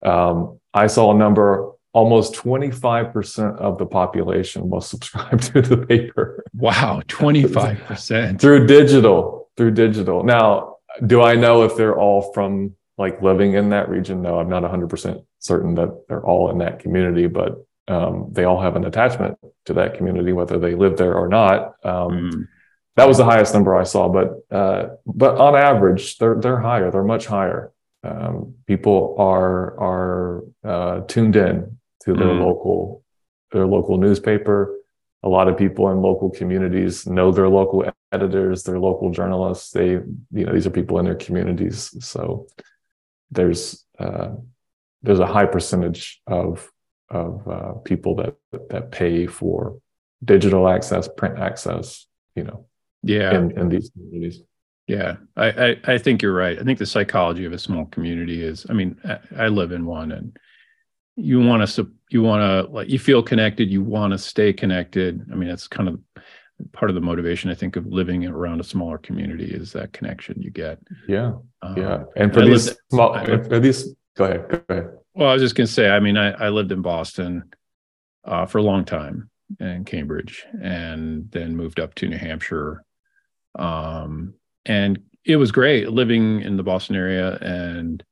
Um, 0.04 0.60
i 0.74 0.88
saw 0.88 1.14
a 1.14 1.18
number 1.18 1.72
almost 1.94 2.36
25% 2.36 3.58
of 3.58 3.78
the 3.78 3.86
population 3.86 4.70
was 4.70 4.88
subscribed 4.88 5.44
to 5.44 5.62
the 5.62 5.78
paper 5.78 6.44
wow 6.54 7.02
25% 7.08 8.40
through 8.40 8.68
digital 8.68 9.50
through 9.58 9.72
digital 9.72 10.24
now 10.24 10.76
do 11.06 11.22
i 11.22 11.36
know 11.36 11.64
if 11.64 11.76
they're 11.76 11.98
all 11.98 12.34
from 12.34 12.76
like 12.98 13.22
living 13.22 13.54
in 13.54 13.70
that 13.70 13.90
region. 13.90 14.22
No, 14.22 14.40
I'm 14.40 14.50
not 14.50 14.64
100% 14.64 15.24
certain 15.40 15.76
that 15.76 16.08
they're 16.08 16.26
all 16.26 16.50
in 16.50 16.58
that 16.60 16.80
community, 16.80 17.28
but 17.28 17.64
um, 17.88 18.30
they 18.32 18.44
all 18.44 18.60
have 18.60 18.76
an 18.76 18.86
attachment 18.86 19.38
to 19.66 19.74
that 19.74 19.96
community, 19.96 20.34
whether 20.34 20.58
they 20.58 20.76
live 20.76 20.98
there 20.98 21.16
or 21.16 21.28
not. 21.28 21.76
Um, 21.84 22.32
mm. 22.32 22.48
That 22.96 23.08
was 23.08 23.18
the 23.18 23.26
highest 23.26 23.54
number 23.54 23.76
I 23.76 23.84
saw, 23.84 24.10
but 24.10 24.40
uh, 24.50 24.96
but 25.06 25.38
on 25.38 25.56
average, 25.56 26.18
they're 26.18 26.36
they're 26.42 26.60
higher. 26.60 26.90
They're 26.90 27.04
much 27.04 27.28
higher. 27.28 27.72
Um, 28.04 28.56
people 28.66 29.16
are 29.20 29.80
are 29.80 30.44
uh, 30.64 31.02
tuned 31.02 31.36
in 31.36 31.77
their 32.14 32.28
mm. 32.28 32.46
local 32.46 33.04
their 33.52 33.66
local 33.66 33.98
newspaper. 33.98 34.76
A 35.24 35.30
lot 35.30 35.48
of 35.48 35.58
people 35.58 35.90
in 35.92 36.02
local 36.02 36.30
communities 36.30 37.08
know 37.08 37.32
their 37.32 37.50
local 37.50 37.92
editors, 38.12 38.64
their 38.64 38.80
local 38.80 39.12
journalists. 39.12 39.72
They 39.72 39.90
you 39.90 40.46
know 40.46 40.54
these 40.54 40.68
are 40.68 40.72
people 40.72 41.00
in 41.00 41.06
their 41.06 41.16
communities, 41.16 41.96
so 42.06 42.48
there's 43.32 43.86
uh, 44.00 44.30
there's 45.02 45.20
a 45.20 45.26
high 45.26 45.46
percentage 45.46 46.22
of 46.28 46.72
of 47.10 47.48
uh, 47.48 47.72
people 47.84 48.16
that 48.16 48.36
that 48.70 48.92
pay 48.92 49.28
for 49.28 49.80
digital 50.24 50.68
access, 50.68 51.08
print 51.08 51.40
access. 51.40 52.06
You 52.36 52.44
know, 52.44 52.66
yeah, 53.04 53.36
in, 53.36 53.58
in 53.58 53.70
these 53.70 53.90
communities. 53.90 54.42
Yeah, 54.88 55.18
I, 55.36 55.48
I, 55.48 55.76
I 55.84 55.98
think 55.98 56.22
you're 56.22 56.34
right. 56.34 56.58
I 56.58 56.64
think 56.64 56.80
the 56.80 56.86
psychology 56.86 57.44
of 57.44 57.52
a 57.52 57.60
small 57.60 57.86
community 57.88 58.42
is. 58.42 58.66
I 58.70 58.74
mean, 58.74 58.98
I, 59.04 59.46
I 59.46 59.48
live 59.50 59.74
in 59.74 59.86
one, 59.86 60.14
and 60.14 60.38
you 61.18 61.40
want 61.42 61.68
to 61.68 61.92
you 62.10 62.22
want 62.22 62.42
to 62.42 62.72
like 62.72 62.90
you 62.90 63.00
feel 63.00 63.24
connected. 63.24 63.70
You 63.70 63.82
want 63.82 64.14
to 64.14 64.18
stay 64.18 64.54
connected. 64.54 65.28
I 65.32 65.36
mean, 65.36 65.50
that's 65.50 65.68
kind 65.68 65.90
of 65.90 66.00
part 66.72 66.90
of 66.90 66.96
the 66.96 67.02
motivation 67.02 67.50
I 67.50 67.56
think 67.56 67.76
of 67.76 67.88
living 67.88 68.26
around 68.26 68.60
a 68.60 68.64
smaller 68.64 69.00
community 69.00 69.46
is 69.46 69.74
that 69.74 69.94
connection 69.94 70.42
you 70.42 70.52
get. 70.52 70.80
Yeah, 71.08 71.34
um, 71.64 71.76
yeah. 71.76 72.04
And 72.16 72.34
for 72.34 72.42
these 72.42 72.68
lived, 72.68 72.80
small, 72.92 73.26
for 73.26 73.60
these, 73.60 73.96
go 74.16 74.26
ahead, 74.26 74.50
go 74.50 74.62
ahead. 74.70 74.90
Well, 75.16 75.30
I 75.30 75.34
was 75.34 75.42
just 75.42 75.56
gonna 75.56 75.68
say. 75.68 75.90
I 75.90 76.00
mean, 76.00 76.18
I, 76.18 76.32
I 76.32 76.50
lived 76.50 76.72
in 76.72 76.84
Boston 76.84 77.52
uh, 78.24 78.46
for 78.46 78.60
a 78.60 78.64
long 78.64 78.86
time 78.86 79.30
in 79.60 79.86
Cambridge, 79.86 80.46
and 80.62 81.32
then 81.32 81.56
moved 81.56 81.80
up 81.80 81.96
to 81.96 82.08
New 82.08 82.18
Hampshire. 82.18 82.84
Um, 83.58 84.36
and 84.66 85.00
it 85.26 85.38
was 85.38 85.52
great 85.52 85.90
living 85.90 86.42
in 86.42 86.58
the 86.58 86.64
Boston 86.64 86.96
area, 86.96 87.38
and 87.42 88.04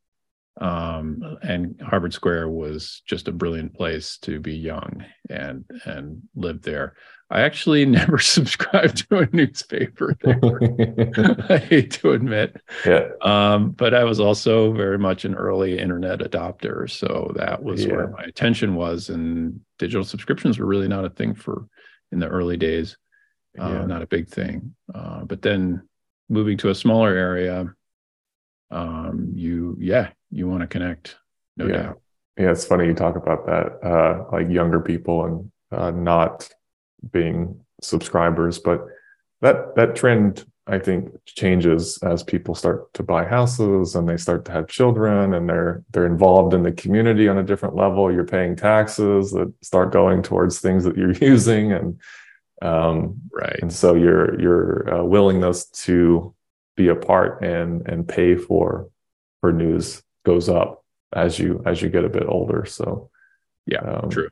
um, 0.61 1.37
and 1.41 1.81
Harvard 1.81 2.13
Square 2.13 2.49
was 2.49 3.01
just 3.05 3.27
a 3.27 3.33
brilliant 3.33 3.73
place 3.73 4.17
to 4.19 4.39
be 4.39 4.55
young 4.55 5.05
and 5.29 5.65
and 5.85 6.21
live 6.35 6.61
there. 6.61 6.95
I 7.29 7.41
actually 7.41 7.85
never 7.85 8.17
subscribed 8.19 9.09
to 9.09 9.19
a 9.19 9.29
newspaper 9.31 10.15
there. 10.21 11.45
I 11.49 11.57
hate 11.57 11.91
to 11.93 12.11
admit. 12.11 12.61
Yeah. 12.85 13.09
Um, 13.21 13.71
but 13.71 13.93
I 13.93 14.03
was 14.03 14.19
also 14.19 14.71
very 14.71 14.97
much 14.97 15.25
an 15.25 15.35
early 15.35 15.77
internet 15.77 16.19
adopter. 16.19 16.89
So 16.89 17.33
that 17.35 17.63
was 17.63 17.85
yeah. 17.85 17.93
where 17.93 18.07
my 18.07 18.23
attention 18.23 18.75
was. 18.75 19.09
And 19.09 19.59
digital 19.79 20.05
subscriptions 20.05 20.59
were 20.59 20.65
really 20.65 20.87
not 20.87 21.05
a 21.05 21.09
thing 21.09 21.33
for 21.33 21.67
in 22.11 22.19
the 22.19 22.27
early 22.27 22.57
days. 22.57 22.97
Uh, 23.59 23.69
yeah. 23.69 23.85
Not 23.85 24.01
a 24.01 24.07
big 24.07 24.27
thing. 24.27 24.75
Uh, 24.93 25.23
but 25.23 25.41
then 25.41 25.87
moving 26.29 26.57
to 26.57 26.69
a 26.69 26.75
smaller 26.75 27.13
area, 27.13 27.73
um, 28.71 29.31
you, 29.33 29.77
yeah, 29.79 30.09
you 30.35 30.47
want 30.47 30.61
to 30.61 30.67
connect, 30.67 31.15
no 31.57 31.67
yeah. 31.67 31.73
doubt. 31.73 32.01
Yeah, 32.37 32.51
it's 32.51 32.65
funny 32.65 32.87
you 32.87 32.93
talk 32.93 33.15
about 33.15 33.45
that, 33.45 33.87
uh, 33.87 34.25
like 34.31 34.49
younger 34.49 34.81
people 34.81 35.23
and 35.25 35.51
uh, 35.71 35.91
not 35.91 36.49
being 37.11 37.61
subscribers, 37.81 38.59
but 38.59 38.85
that 39.41 39.75
that 39.75 39.95
trend 39.95 40.45
I 40.67 40.79
think 40.79 41.11
changes 41.25 41.99
as 42.01 42.23
people 42.23 42.55
start 42.55 42.91
to 42.95 43.03
buy 43.03 43.25
houses 43.25 43.95
and 43.95 44.09
they 44.09 44.17
start 44.17 44.45
to 44.45 44.51
have 44.51 44.67
children 44.67 45.33
and 45.35 45.47
they're 45.47 45.83
they're 45.91 46.07
involved 46.07 46.53
in 46.53 46.63
the 46.63 46.71
community 46.71 47.29
on 47.29 47.37
a 47.37 47.43
different 47.43 47.75
level. 47.75 48.11
You're 48.11 48.25
paying 48.25 48.55
taxes 48.55 49.31
that 49.31 49.53
start 49.61 49.93
going 49.93 50.23
towards 50.23 50.59
things 50.59 50.83
that 50.83 50.97
you're 50.97 51.11
using 51.21 51.71
and 51.71 52.01
um, 52.61 53.21
right 53.31 53.59
and 53.61 53.71
so 53.71 53.95
your 53.95 54.39
your 54.41 54.93
uh, 54.93 55.03
willingness 55.03 55.69
to 55.69 56.33
be 56.75 56.87
a 56.87 56.95
part 56.95 57.43
and 57.43 57.87
and 57.87 58.07
pay 58.07 58.35
for 58.35 58.89
for 59.39 59.53
news 59.53 60.01
goes 60.25 60.49
up 60.49 60.83
as 61.13 61.39
you 61.39 61.63
as 61.65 61.81
you 61.81 61.89
get 61.89 62.03
a 62.03 62.09
bit 62.09 62.25
older. 62.27 62.65
So 62.65 63.09
yeah, 63.65 63.79
um, 63.79 64.09
true 64.09 64.29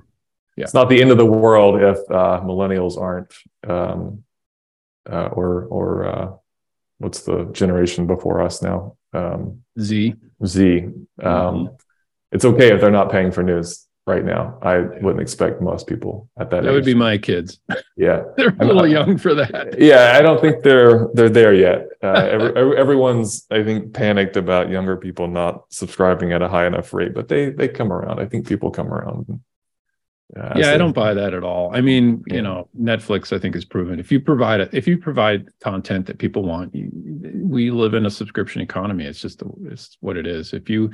yeah. 0.56 0.63
it's 0.63 0.73
not 0.73 0.89
the 0.89 1.01
end 1.01 1.12
of 1.12 1.17
the 1.17 1.25
world 1.25 1.82
if 1.82 1.97
uh, 2.12 2.41
millennials 2.43 2.99
aren't 2.99 3.34
um, 3.67 4.23
uh, 5.10 5.27
or 5.27 5.65
or 5.65 6.06
uh, 6.06 6.32
what's 6.99 7.21
the 7.21 7.45
generation 7.45 8.08
before 8.08 8.41
us 8.41 8.62
now 8.62 8.95
um, 9.13 9.62
z 9.79 10.15
z 10.45 10.79
um, 10.82 10.95
mm-hmm. 11.23 11.75
it's 12.32 12.45
okay 12.45 12.73
if 12.73 12.82
they're 12.82 12.91
not 12.91 13.12
paying 13.12 13.32
for 13.32 13.43
news 13.43 13.88
right 14.05 14.23
now. 14.25 14.57
I 14.61 14.79
wouldn't 14.79 15.21
expect 15.21 15.61
most 15.61 15.87
people 15.87 16.29
at 16.37 16.49
that. 16.51 16.63
That 16.63 16.69
age. 16.69 16.73
would 16.75 16.85
be 16.85 16.93
my 16.93 17.17
kids. 17.17 17.59
yeah. 17.97 18.23
They're 18.35 18.55
a 18.59 18.65
little 18.65 18.87
young 18.87 19.17
for 19.17 19.33
that. 19.35 19.75
Yeah, 19.79 20.13
I 20.15 20.21
don't 20.21 20.41
think 20.41 20.63
they're 20.63 21.07
they're 21.13 21.29
there 21.29 21.53
yet. 21.53 21.87
Uh, 22.01 22.07
every, 22.31 22.55
every- 22.55 22.77
everyone's 22.77 23.45
I 23.49 23.63
think 23.63 23.93
panicked 23.93 24.37
about 24.37 24.69
younger 24.69 24.97
people 24.97 25.27
not 25.27 25.63
subscribing 25.69 26.33
at 26.33 26.41
a 26.41 26.47
high 26.49 26.67
enough 26.67 26.93
rate, 26.93 27.13
but 27.13 27.27
they 27.27 27.49
they 27.49 27.67
come 27.67 27.91
around. 27.93 28.19
I 28.19 28.25
think 28.25 28.47
people 28.47 28.71
come 28.71 28.93
around. 28.93 29.39
Uh, 30.35 30.53
yeah, 30.55 30.71
I 30.73 30.77
don't 30.77 30.93
buy 30.95 31.13
that 31.13 31.35
at 31.35 31.43
all. 31.43 31.69
I 31.75 31.81
mean, 31.81 32.23
Yeah. 32.27 32.35
you 32.37 32.41
know, 32.41 32.67
Netflix, 32.79 33.31
I 33.35 33.37
think, 33.39 33.55
is 33.55 33.65
proven 33.65 33.99
if 33.99 34.11
you 34.11 34.19
provide 34.19 34.61
it, 34.61 34.69
if 34.73 34.87
you 34.87 34.97
provide 34.97 35.47
content 35.59 36.07
that 36.07 36.17
people 36.17 36.43
want, 36.43 36.73
you, 36.73 36.89
we 37.35 37.69
live 37.69 37.93
in 37.93 38.07
a 38.07 38.09
subscription 38.09 38.61
economy. 38.61 39.05
It's 39.05 39.21
just 39.21 39.39
the, 39.39 39.51
it's 39.65 39.95
what 39.99 40.17
it 40.17 40.25
is. 40.25 40.53
If 40.53 40.69
you 40.69 40.91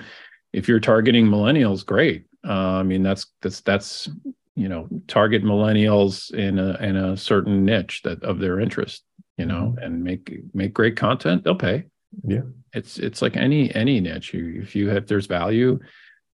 if 0.52 0.68
you're 0.68 0.80
targeting 0.82 1.26
millennials, 1.28 1.86
great. 1.86 2.26
Uh, 2.48 2.80
I 2.80 2.84
mean, 2.84 3.04
that's 3.04 3.28
that's 3.42 3.62
that's 3.62 4.10
you 4.56 4.68
know, 4.68 4.90
target 5.08 5.42
millennials 5.42 6.34
in 6.34 6.60
a 6.60 6.76
in 6.82 6.98
a 6.98 7.16
certain 7.16 7.64
niche 7.64 8.02
that 8.04 8.22
of 8.24 8.40
their 8.40 8.60
interest, 8.60 9.04
you 9.38 9.46
know, 9.46 9.76
and 9.82 10.04
make 10.04 10.38
make 10.54 10.74
great 10.74 10.98
content. 10.98 11.44
They'll 11.44 11.56
pay. 11.56 11.86
Yeah. 12.26 12.42
it's 12.74 12.98
it's 13.00 13.22
like 13.22 13.38
any 13.38 13.74
any 13.74 14.02
niche. 14.02 14.34
You 14.34 14.62
if 14.62 14.76
you 14.76 14.90
have 14.90 15.08
there's 15.08 15.28
value, 15.28 15.80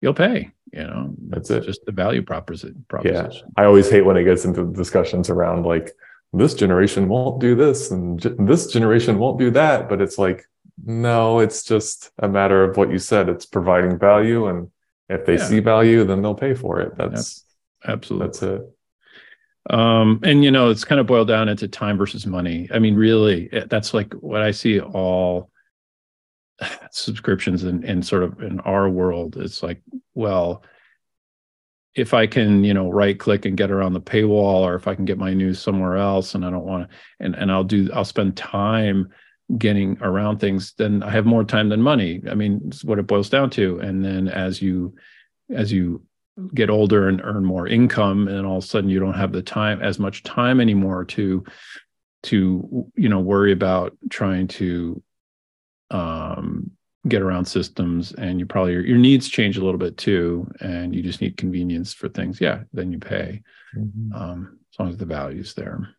you'll 0.00 0.14
pay. 0.14 0.50
You 0.72 0.84
know, 0.84 1.14
That's 1.28 1.50
It's 1.50 1.64
it. 1.64 1.66
Just 1.68 1.84
the 1.84 1.92
value 1.92 2.22
proposi- 2.22 2.74
Yeah. 3.04 3.28
I 3.56 3.64
always 3.64 3.90
hate 3.90 4.06
when 4.06 4.16
it 4.16 4.24
gets 4.24 4.44
into 4.44 4.72
discussions 4.72 5.28
around 5.30 5.66
like 5.66 5.92
this 6.32 6.54
generation 6.54 7.08
won't 7.08 7.40
do 7.40 7.54
this 7.54 7.90
and 7.90 8.18
ge- 8.18 8.36
this 8.38 8.72
generation 8.72 9.18
won't 9.18 9.38
do 9.38 9.50
that, 9.50 9.88
but 9.88 10.00
it's 10.00 10.18
like 10.18 10.46
no, 10.84 11.38
it's 11.40 11.62
just 11.62 12.10
a 12.18 12.28
matter 12.28 12.64
of 12.64 12.76
what 12.76 12.90
you 12.90 12.98
said. 12.98 13.28
It's 13.28 13.46
providing 13.46 13.98
value, 13.98 14.48
and 14.48 14.70
if 15.08 15.26
they 15.26 15.34
Yeah. 15.34 15.44
see 15.44 15.60
value, 15.60 16.04
then 16.04 16.22
they'll 16.22 16.34
pay 16.34 16.54
for 16.54 16.80
it. 16.80 16.96
That's 16.96 17.44
Absolutely. 17.86 18.26
that's 18.26 18.42
it. 18.42 18.62
Um, 19.70 20.20
and 20.22 20.44
you 20.44 20.50
know, 20.50 20.70
it's 20.70 20.84
kind 20.84 21.00
of 21.00 21.06
boiled 21.06 21.28
down 21.28 21.48
into 21.48 21.68
time 21.68 21.96
versus 21.96 22.26
money. 22.26 22.68
I 22.72 22.78
mean, 22.78 22.94
really, 22.96 23.48
that's 23.66 23.94
like 23.94 24.12
what 24.14 24.42
I 24.42 24.50
see 24.50 24.80
all 24.80 25.50
subscriptions 26.90 27.64
in, 27.64 27.82
in 27.84 28.02
sort 28.02 28.22
of 28.22 28.40
in 28.42 28.60
our 28.60 28.88
world. 28.88 29.36
It's 29.36 29.62
like, 29.62 29.82
well, 30.14 30.64
if 31.94 32.12
I 32.12 32.26
can, 32.26 32.64
you 32.64 32.74
know, 32.74 32.90
right 32.90 33.18
click 33.18 33.44
and 33.44 33.56
get 33.56 33.70
around 33.70 33.92
the 33.92 34.00
paywall, 34.00 34.62
or 34.62 34.74
if 34.74 34.88
I 34.88 34.94
can 34.94 35.04
get 35.04 35.16
my 35.18 35.32
news 35.32 35.60
somewhere 35.60 35.96
else 35.96 36.34
and 36.34 36.44
I 36.44 36.50
don't 36.50 36.64
want 36.64 36.90
to, 36.90 36.96
and, 37.20 37.34
and 37.34 37.52
I'll 37.52 37.64
do, 37.64 37.88
I'll 37.94 38.04
spend 38.04 38.36
time 38.36 39.10
getting 39.58 39.98
around 40.00 40.38
things, 40.38 40.74
then 40.78 41.02
I 41.02 41.10
have 41.10 41.26
more 41.26 41.44
time 41.44 41.68
than 41.68 41.82
money. 41.82 42.22
I 42.30 42.34
mean, 42.34 42.60
it's 42.66 42.84
what 42.84 42.98
it 42.98 43.06
boils 43.06 43.28
down 43.28 43.50
to. 43.50 43.78
And 43.80 44.04
then 44.04 44.28
as 44.28 44.62
you, 44.62 44.94
as 45.50 45.70
you 45.70 46.02
get 46.52 46.70
older 46.70 47.08
and 47.08 47.20
earn 47.22 47.44
more 47.44 47.68
income 47.68 48.26
and 48.28 48.46
all 48.46 48.58
of 48.58 48.64
a 48.64 48.66
sudden 48.66 48.90
you 48.90 48.98
don't 48.98 49.14
have 49.14 49.32
the 49.32 49.42
time 49.42 49.80
as 49.82 49.98
much 49.98 50.24
time 50.24 50.60
anymore 50.60 51.04
to 51.04 51.44
to 52.24 52.90
you 52.96 53.08
know 53.08 53.20
worry 53.20 53.52
about 53.52 53.96
trying 54.10 54.48
to 54.48 55.00
um 55.92 56.72
get 57.06 57.22
around 57.22 57.44
systems 57.44 58.12
and 58.14 58.40
you 58.40 58.46
probably 58.46 58.72
your 58.72 58.98
needs 58.98 59.28
change 59.28 59.56
a 59.56 59.64
little 59.64 59.78
bit 59.78 59.96
too 59.96 60.50
and 60.60 60.92
you 60.92 61.02
just 61.02 61.20
need 61.20 61.36
convenience 61.36 61.92
for 61.92 62.08
things 62.08 62.40
yeah 62.40 62.62
then 62.72 62.90
you 62.90 62.98
pay 62.98 63.40
um 64.12 64.58
as 64.72 64.80
long 64.80 64.88
as 64.88 64.96
the 64.96 65.06
value's 65.06 65.54
there 65.54 65.94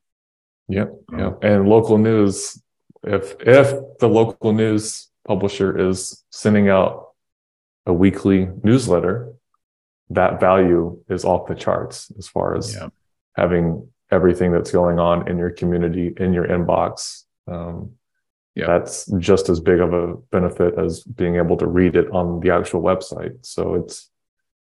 Yep. 0.68 0.94
Yeah. 1.18 1.32
And 1.42 1.70
local 1.70 1.98
news, 1.98 2.62
if 3.06 3.36
if 3.42 3.98
the 4.00 4.08
local 4.10 4.54
news 4.54 5.10
publisher 5.28 5.78
is 5.90 6.24
sending 6.30 6.70
out 6.70 7.10
a 7.86 7.94
weekly 7.94 8.50
newsletter, 8.64 9.34
that 10.10 10.40
value 10.40 11.02
is 11.10 11.26
off 11.26 11.48
the 11.48 11.56
charts 11.56 12.12
as 12.18 12.28
far 12.28 12.56
as 12.56 12.74
yeah 12.76 12.90
having 13.38 13.86
everything 14.12 14.52
that's 14.54 14.72
going 14.72 14.98
on 14.98 15.28
in 15.28 15.38
your 15.38 15.50
community 15.50 16.14
in 16.18 16.34
your 16.34 16.48
inbox. 16.48 17.24
Um, 17.48 17.92
Yeah. 18.56 18.68
That's 18.68 19.06
just 19.20 19.50
as 19.50 19.60
big 19.60 19.82
of 19.82 19.92
a 19.94 20.16
benefit 20.32 20.80
as 20.80 21.04
being 21.04 21.36
able 21.36 21.58
to 21.58 21.68
read 21.68 21.98
it 21.98 22.08
on 22.12 22.40
the 22.40 22.52
actual 22.52 22.82
website. 22.82 23.46
So 23.46 23.76
it's 23.76 24.10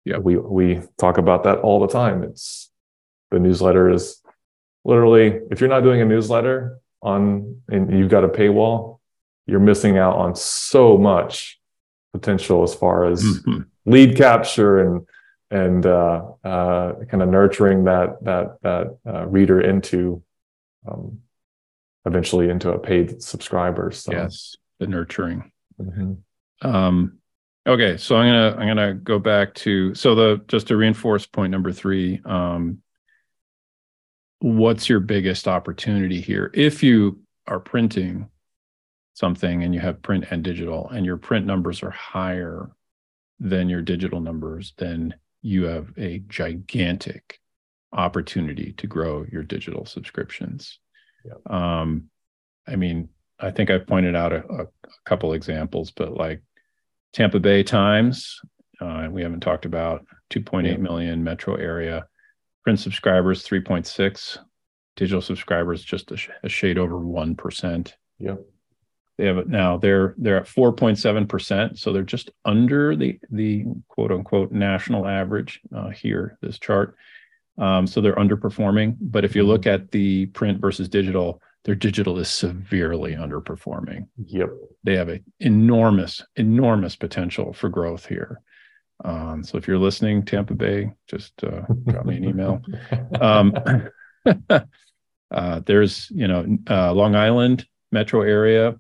Yeah. 0.05 0.19
we 0.19 0.37
we 0.37 0.83
talk 0.99 1.17
about 1.19 1.45
that 1.45 1.59
all 1.61 1.81
the 1.81 1.89
time. 2.01 2.23
It's 2.23 2.71
the 3.31 3.39
newsletter 3.39 3.89
is 3.89 4.21
literally 4.85 5.41
if 5.51 5.61
you're 5.61 5.75
not 5.77 5.83
doing 5.89 6.03
a 6.03 6.05
newsletter 6.15 6.79
on 7.03 7.61
and 7.69 7.97
you've 7.97 8.11
got 8.11 8.25
a 8.25 8.29
paywall, 8.29 8.99
you're 9.47 9.61
missing 9.61 9.99
out 9.99 10.17
on 10.17 10.35
so 10.35 10.99
much 10.99 11.59
potential 12.13 12.63
as 12.63 12.75
far 12.75 13.05
as 13.05 13.23
Mhm. 13.23 13.67
lead 13.87 14.17
capture 14.17 14.79
and 14.81 15.07
and 15.53 15.85
uh, 15.85 16.23
uh, 16.45 16.93
kind 17.07 17.23
of 17.25 17.29
nurturing 17.29 17.85
that 17.85 18.23
that 18.25 18.61
that 18.63 18.99
uh, 19.07 19.27
reader 19.27 19.61
into 19.61 20.23
um, 20.87 21.19
eventually 22.07 22.49
into 22.49 22.71
a 22.71 22.79
paid 22.79 23.21
subscriber. 23.23 23.91
So 23.91 24.13
yes 24.13 24.57
the 24.79 24.87
nurturing 24.87 25.51
Mhm. 25.81 26.19
Um, 26.63 27.19
okay, 27.67 27.97
so 27.97 28.17
I'm 28.17 28.29
gonna 28.29 28.57
I'm 28.61 28.69
gonna 28.69 28.95
go 28.95 29.19
back 29.19 29.55
to 29.55 29.95
so 29.95 30.15
the 30.15 30.41
just 30.47 30.69
to 30.69 30.77
reinforce 30.77 31.27
point 31.27 31.51
number 31.51 31.73
three. 31.73 32.21
Um, 32.25 32.83
what's 34.41 34.89
your 34.89 35.01
biggest 35.01 35.47
opportunity 35.47 36.21
here? 36.21 36.51
If 36.55 36.83
you 36.83 37.21
are 37.47 37.61
printing 37.61 38.29
something 39.15 39.63
and 39.63 39.75
you 39.75 39.81
have 39.81 40.03
print 40.03 40.27
and 40.31 40.43
digital, 40.43 40.89
and 40.89 41.05
your 41.05 41.17
print 41.17 41.47
numbers 41.47 41.83
are 41.83 41.91
higher 41.91 42.71
than 43.39 43.69
your 43.69 43.83
digital 43.83 44.21
numbers, 44.21 44.75
then 44.79 45.15
you 45.43 45.65
have 45.65 45.93
a 45.97 46.19
gigantic 46.29 47.39
opportunity 47.93 48.73
to 48.79 48.87
grow 48.87 49.25
your 49.31 49.43
digital 49.43 49.85
subscriptions. 49.85 50.79
Um, 51.49 52.05
I 52.67 52.77
mean, 52.77 53.09
I 53.39 53.51
think 53.51 53.71
I've 53.71 53.87
pointed 53.87 54.15
out 54.15 54.33
a, 54.33 54.45
a, 54.49 54.67
couple 55.07 55.33
examples, 55.33 55.91
but 55.91 56.15
like 56.15 56.43
Tampa 57.13 57.41
Bay 57.41 57.63
Times, 57.63 58.41
uh, 58.81 59.09
we 59.11 59.23
haven't 59.23 59.41
talked 59.41 59.65
about 59.65 60.07
2.8 60.31 60.65
Yeah. 60.65 60.77
million 60.77 61.25
metro 61.25 61.55
area, 61.55 62.07
print 62.65 62.79
subscribers 62.81 63.47
3.6, 63.47 64.39
digital 64.97 65.23
subscribers 65.23 65.83
just 65.83 66.11
a, 66.13 66.17
sh- 66.17 66.31
a 66.43 66.49
shade 66.49 66.79
over 66.79 66.99
one 66.99 67.35
percent. 67.35 67.97
Yep. 68.19 68.41
They 69.19 69.27
have 69.27 69.39
it 69.39 69.49
now. 69.49 69.77
They're 69.77 70.15
they're 70.19 70.39
at 70.39 70.47
4.7 70.47 71.29
percent, 71.29 71.79
so 71.79 71.93
they're 71.93 72.03
just 72.03 72.31
under 72.45 72.97
the 72.97 73.19
the 73.31 73.67
quote 73.89 74.13
unquote 74.13 74.51
national 74.53 75.07
average 75.07 75.61
uh, 75.77 75.91
here. 75.91 76.39
This 76.41 76.59
chart, 76.59 76.97
um, 77.59 77.87
so 77.87 78.01
they're 78.01 78.15
underperforming. 78.15 78.97
But 79.01 79.25
if 79.27 79.37
you 79.37 79.43
look 79.43 79.67
at 79.67 79.91
the 79.91 80.27
print 80.27 80.59
versus 80.61 80.89
digital, 80.89 81.43
their 81.65 81.75
digital 81.75 82.19
is 82.19 82.29
severely 82.31 83.13
underperforming 83.13 84.07
Yep. 84.25 84.49
they 84.85 84.97
have 84.97 85.11
a 85.11 85.21
enormous, 85.41 86.23
enormous 86.37 86.97
potential 86.97 87.53
for 87.53 87.69
growth 87.69 88.07
here. 88.07 88.41
Um, 89.05 89.43
so 89.43 89.59
if 89.59 89.67
you're 89.67 89.79
listening, 89.79 90.25
Tampa 90.25 90.55
Bay, 90.55 90.93
just 91.09 91.33
uh, 91.43 91.63
drop 91.89 92.07
me 92.07 92.17
an 92.17 92.25
email. 92.25 92.63
Um, 93.21 93.55
uh, 95.31 95.61
there's, 95.65 96.11
you 96.11 96.29
know, 96.29 96.59
uh, 96.69 96.93
Long 96.93 97.15
Island 97.15 97.67
metro 97.93 98.23
area, 98.23 98.79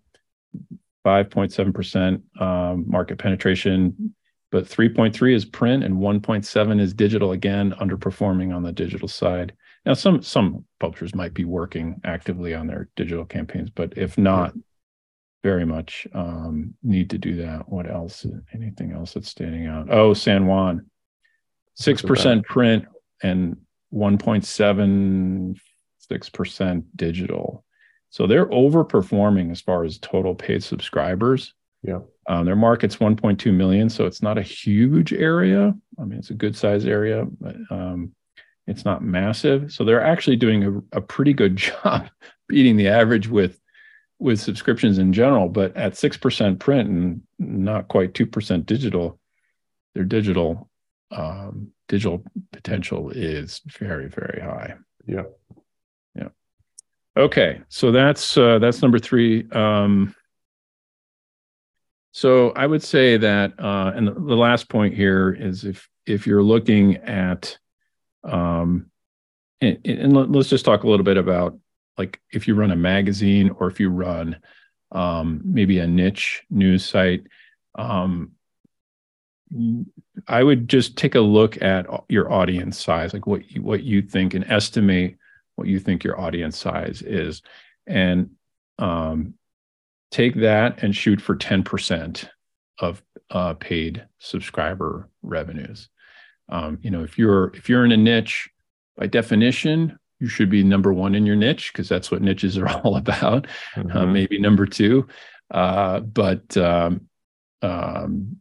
5.7% 1.04 2.40
um, 2.40 2.84
market 2.86 3.18
penetration, 3.18 4.14
but 4.50 4.64
3.3 4.64 5.34
is 5.34 5.44
print 5.44 5.84
and 5.84 5.94
1.7 5.94 6.80
is 6.80 6.92
digital. 6.92 7.32
Again, 7.32 7.72
underperforming 7.80 8.54
on 8.54 8.62
the 8.62 8.72
digital 8.72 9.08
side. 9.08 9.54
Now, 9.86 9.94
some 9.94 10.22
some 10.22 10.64
publishers 10.78 11.14
might 11.14 11.32
be 11.32 11.44
working 11.44 12.00
actively 12.04 12.54
on 12.54 12.66
their 12.66 12.88
digital 12.96 13.24
campaigns, 13.24 13.70
but 13.70 13.94
if 13.96 14.18
not, 14.18 14.52
very 15.42 15.64
much 15.64 16.06
um, 16.14 16.74
need 16.82 17.10
to 17.10 17.18
do 17.18 17.36
that. 17.36 17.68
What 17.68 17.90
else? 17.90 18.26
Anything 18.54 18.92
else 18.92 19.14
that's 19.14 19.28
standing 19.28 19.66
out? 19.66 19.88
Oh, 19.90 20.14
San 20.14 20.46
Juan, 20.46 20.86
six 21.74 22.02
percent 22.02 22.44
print 22.44 22.84
and 23.22 23.56
one 23.90 24.18
point 24.18 24.44
seven 24.44 25.58
six 25.98 26.28
percent 26.28 26.96
digital. 26.96 27.64
So 28.10 28.26
they're 28.26 28.46
overperforming 28.46 29.50
as 29.52 29.60
far 29.60 29.84
as 29.84 29.98
total 29.98 30.34
paid 30.34 30.62
subscribers. 30.62 31.54
Yeah. 31.82 32.00
Um, 32.26 32.44
their 32.44 32.56
market's 32.56 32.96
1.2 32.96 33.52
million, 33.54 33.88
so 33.88 34.04
it's 34.04 34.22
not 34.22 34.36
a 34.36 34.42
huge 34.42 35.12
area. 35.12 35.74
I 35.98 36.04
mean, 36.04 36.18
it's 36.18 36.30
a 36.30 36.34
good 36.34 36.56
size 36.56 36.84
area, 36.84 37.26
but 37.40 37.56
um, 37.70 38.12
it's 38.66 38.84
not 38.84 39.02
massive. 39.02 39.72
So 39.72 39.84
they're 39.84 40.02
actually 40.02 40.36
doing 40.36 40.84
a, 40.92 40.98
a 40.98 41.00
pretty 41.00 41.32
good 41.32 41.56
job 41.84 42.08
beating 42.48 42.76
the 42.76 42.88
average 42.88 43.28
with 43.28 43.60
with 44.20 44.38
subscriptions 44.38 44.98
in 44.98 45.12
general. 45.12 45.48
But 45.48 45.76
at 45.76 45.96
six 45.96 46.16
percent 46.16 46.60
print 46.60 46.88
and 46.88 47.22
not 47.38 47.88
quite 47.88 48.14
two 48.14 48.26
percent 48.26 48.66
digital, 48.66 49.18
their 49.94 50.04
digital 50.04 50.70
um, 51.10 51.72
digital 51.88 52.22
potential 52.52 53.10
is 53.10 53.60
very 53.66 54.08
very 54.08 54.40
high. 54.40 54.74
Yeah. 55.06 55.24
Yeah. 56.14 56.28
Okay, 57.16 57.62
so 57.68 57.90
that's 57.90 58.36
uh, 58.36 58.60
that's 58.60 58.82
number 58.82 59.00
three. 59.00 59.50
Um, 59.50 60.14
So 62.12 62.50
I 62.56 62.66
would 62.66 62.82
say 62.82 63.18
that, 63.18 63.52
uh, 63.56 63.92
and 63.94 64.08
the, 64.08 64.12
the 64.12 64.36
last 64.36 64.68
point 64.68 64.94
here 64.94 65.30
is 65.32 65.64
if 65.64 65.88
if 66.06 66.26
you're 66.26 66.42
looking 66.42 66.96
at, 66.96 67.56
um, 68.24 68.90
and, 69.60 69.78
and 69.84 70.34
let's 70.34 70.48
just 70.50 70.64
talk 70.64 70.82
a 70.82 70.88
little 70.88 71.04
bit 71.04 71.18
about 71.18 71.56
like 72.00 72.18
if 72.32 72.48
you 72.48 72.54
run 72.54 72.70
a 72.70 72.76
magazine 72.76 73.50
or 73.58 73.68
if 73.68 73.78
you 73.78 73.90
run 73.90 74.38
um, 74.90 75.42
maybe 75.44 75.78
a 75.78 75.86
niche 75.86 76.42
news 76.48 76.82
site, 76.82 77.24
um, 77.74 78.32
I 80.26 80.42
would 80.42 80.66
just 80.66 80.96
take 80.96 81.14
a 81.14 81.20
look 81.20 81.60
at 81.60 81.86
your 82.08 82.32
audience 82.32 82.82
size, 82.82 83.12
like 83.12 83.26
what 83.26 83.50
you, 83.50 83.62
what 83.62 83.82
you 83.82 84.00
think, 84.00 84.32
and 84.32 84.44
estimate 84.50 85.18
what 85.56 85.68
you 85.68 85.78
think 85.78 86.02
your 86.02 86.18
audience 86.18 86.56
size 86.56 87.02
is, 87.02 87.42
and 87.86 88.30
um, 88.78 89.34
take 90.10 90.36
that 90.36 90.82
and 90.82 90.96
shoot 90.96 91.20
for 91.20 91.36
ten 91.36 91.62
percent 91.62 92.30
of 92.78 93.02
uh, 93.30 93.52
paid 93.54 94.06
subscriber 94.18 95.10
revenues. 95.22 95.90
Um, 96.48 96.78
you 96.80 96.90
know, 96.90 97.02
if 97.02 97.18
you're 97.18 97.54
if 97.54 97.68
you're 97.68 97.84
in 97.84 97.92
a 97.92 97.96
niche, 97.98 98.48
by 98.96 99.06
definition, 99.06 99.98
you 100.20 100.28
should 100.28 100.50
be 100.50 100.62
number 100.62 100.92
one 100.92 101.14
in 101.14 101.26
your 101.26 101.36
niche 101.36 101.72
because 101.72 101.88
that's 101.88 102.10
what 102.10 102.22
niches 102.22 102.56
are 102.58 102.68
all 102.84 102.96
about. 102.96 103.46
Uh, 103.76 103.80
mm-hmm. 103.80 103.96
Uh, 103.96 104.06
maybe 104.06 104.38
number 104.38 104.66
two, 104.66 105.08
uh, 105.50 106.00
but 106.00 106.56
um, 106.56 107.08
um, 107.62 108.36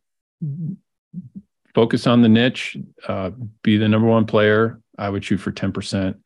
focus 1.73 2.05
on 2.05 2.21
the 2.21 2.29
niche. 2.29 2.77
Uh, 3.07 3.31
be 3.63 3.77
the 3.77 3.87
number 3.87 4.07
one 4.07 4.25
player. 4.25 4.81
I 4.97 5.09
would 5.09 5.23
shoot 5.23 5.37
for 5.37 5.51
ten 5.51 5.71
percent 5.71 6.17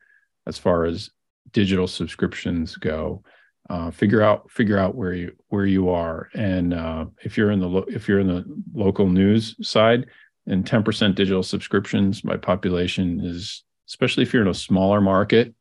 as 0.48 0.58
far 0.58 0.86
as 0.86 1.10
digital 1.52 1.88
subscriptions 1.88 2.76
go. 2.76 3.24
Uh, 3.70 3.92
figure 3.92 4.22
out 4.22 4.52
figure 4.52 4.78
out 4.78 4.96
where 4.96 5.14
you 5.14 5.34
where 5.48 5.66
you 5.66 5.90
are, 5.90 6.30
and 6.34 6.74
uh, 6.74 7.06
if 7.22 7.38
you're 7.38 7.52
in 7.52 7.60
the 7.60 7.68
lo- 7.68 7.86
if 7.88 8.10
you're 8.10 8.20
in 8.20 8.28
the 8.28 8.44
local 8.74 9.08
news 9.08 9.56
side, 9.66 10.08
and 10.48 10.68
ten 10.68 10.84
percent 10.84 11.16
digital 11.16 11.44
subscriptions 11.44 12.22
by 12.22 12.36
population 12.36 13.22
is 13.22 13.64
especially 13.90 14.24
if 14.24 14.34
you're 14.34 14.42
in 14.42 14.48
a 14.48 14.54
smaller 14.54 15.02
market, 15.02 15.54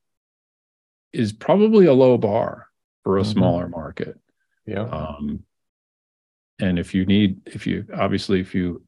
is 1.13 1.33
probably 1.33 1.87
a 1.87 1.93
low 1.93 2.17
bar 2.17 2.69
for 3.05 3.19
a 3.19 3.23
mm-hmm. 3.23 3.33
smaller 3.33 3.69
market. 3.69 4.19
Yeah. 4.67 4.85
Um, 4.85 5.45
and 6.61 6.79
if 6.79 6.95
you 6.95 7.05
need, 7.05 7.41
if 7.47 7.67
you 7.67 7.87
obviously, 7.95 8.41
if 8.41 8.55
you 8.55 8.83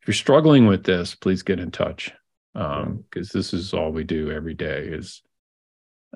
if 0.00 0.08
you're 0.08 0.14
struggling 0.14 0.66
with 0.66 0.84
this, 0.84 1.14
please 1.14 1.42
get 1.42 1.58
in 1.58 1.70
touch 1.70 2.12
because 2.52 2.84
um, 2.86 3.04
this 3.12 3.52
is 3.52 3.74
all 3.74 3.90
we 3.90 4.04
do 4.04 4.30
every 4.30 4.54
day 4.54 4.86
is 4.86 5.22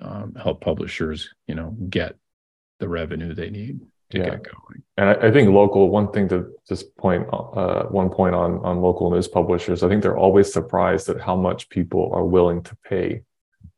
um, 0.01 0.35
help 0.41 0.61
publishers, 0.61 1.29
you 1.47 1.55
know, 1.55 1.77
get 1.89 2.17
the 2.79 2.89
revenue 2.89 3.35
they 3.35 3.51
need 3.51 3.81
to 4.11 4.19
yeah. 4.19 4.31
get 4.31 4.43
going. 4.45 4.83
And 4.97 5.09
I, 5.09 5.29
I, 5.29 5.33
think 5.33 5.51
local. 5.51 5.89
One 5.89 6.13
thing 6.13 6.29
to 6.29 6.53
just 6.69 6.97
point 6.97 7.27
uh, 7.33 7.85
one 7.85 8.11
point 8.11 8.35
on 8.35 8.59
on 8.59 8.81
local 8.81 9.11
news 9.11 9.29
publishers. 9.29 9.83
I 9.83 9.89
think 9.89 10.03
they're 10.03 10.19
always 10.19 10.53
surprised 10.53 11.09
at 11.09 11.21
how 11.21 11.37
much 11.37 11.69
people 11.69 12.11
are 12.13 12.25
willing 12.25 12.63
to 12.65 12.77
pay 12.85 13.23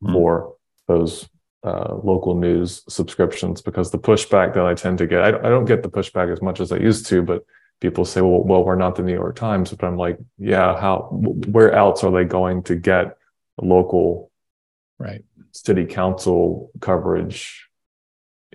mm-hmm. 0.02 0.12
for 0.12 0.54
those 0.88 1.28
uh, 1.64 1.94
local 2.02 2.34
news 2.34 2.82
subscriptions 2.88 3.62
because 3.62 3.90
the 3.90 3.98
pushback 3.98 4.54
that 4.54 4.66
I 4.66 4.74
tend 4.74 4.98
to 4.98 5.06
get, 5.06 5.22
I, 5.22 5.28
I, 5.28 5.48
don't 5.48 5.64
get 5.64 5.84
the 5.84 5.88
pushback 5.88 6.32
as 6.32 6.42
much 6.42 6.58
as 6.58 6.72
I 6.72 6.76
used 6.76 7.06
to, 7.06 7.22
but 7.22 7.44
people 7.80 8.04
say, 8.04 8.20
well, 8.20 8.42
well, 8.42 8.64
we're 8.64 8.74
not 8.74 8.96
the 8.96 9.02
New 9.02 9.12
York 9.12 9.36
Times. 9.36 9.70
But 9.70 9.86
I'm 9.86 9.96
like, 9.96 10.18
yeah, 10.38 10.80
how, 10.80 11.08
where 11.12 11.72
else 11.72 12.02
are 12.02 12.10
they 12.10 12.24
going 12.24 12.64
to 12.64 12.76
get 12.76 13.16
local 13.60 14.30
right 14.98 15.24
city 15.52 15.84
council 15.84 16.70
coverage 16.80 17.68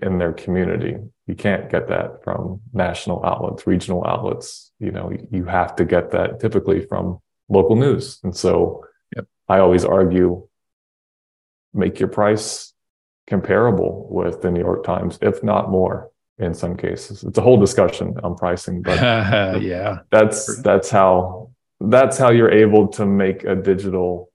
in 0.02 0.18
their 0.18 0.34
community? 0.34 0.98
You 1.28 1.36
can't 1.36 1.70
get 1.70 1.90
that 1.90 2.24
from 2.24 2.62
national 2.74 3.26
outlets, 3.26 3.68
regional 3.68 4.06
outlets. 4.08 4.72
You 4.80 4.92
know, 4.92 5.12
you 5.30 5.46
have 5.46 5.76
to 5.76 5.86
get 5.86 6.12
that 6.12 6.40
typically 6.40 6.86
from 6.86 7.20
local 7.50 7.76
news. 7.76 8.20
And 8.24 8.36
so 8.36 8.86
yep. 9.16 9.26
I 9.48 9.60
always 9.60 9.84
argue 9.86 10.48
make 11.74 12.00
your 12.00 12.10
price 12.10 12.74
comparable 13.28 14.08
with 14.10 14.42
the 14.42 14.52
New 14.52 14.62
York 14.62 14.84
Times, 14.84 15.20
if 15.22 15.44
not 15.44 15.70
more 15.70 16.10
in 16.40 16.54
some 16.54 16.78
cases. 16.78 17.24
It's 17.24 17.38
a 17.38 17.42
whole 17.42 17.60
discussion 17.60 18.16
on 18.24 18.36
pricing, 18.36 18.82
but 18.82 19.00
yeah, 19.62 20.00
that's 20.12 20.62
that's 20.62 20.90
how 20.90 21.52
that's 21.80 22.18
how 22.18 22.32
you're 22.32 22.52
able 22.52 22.88
to 22.90 23.06
make 23.06 23.44
a 23.44 23.56
digital 23.56 24.32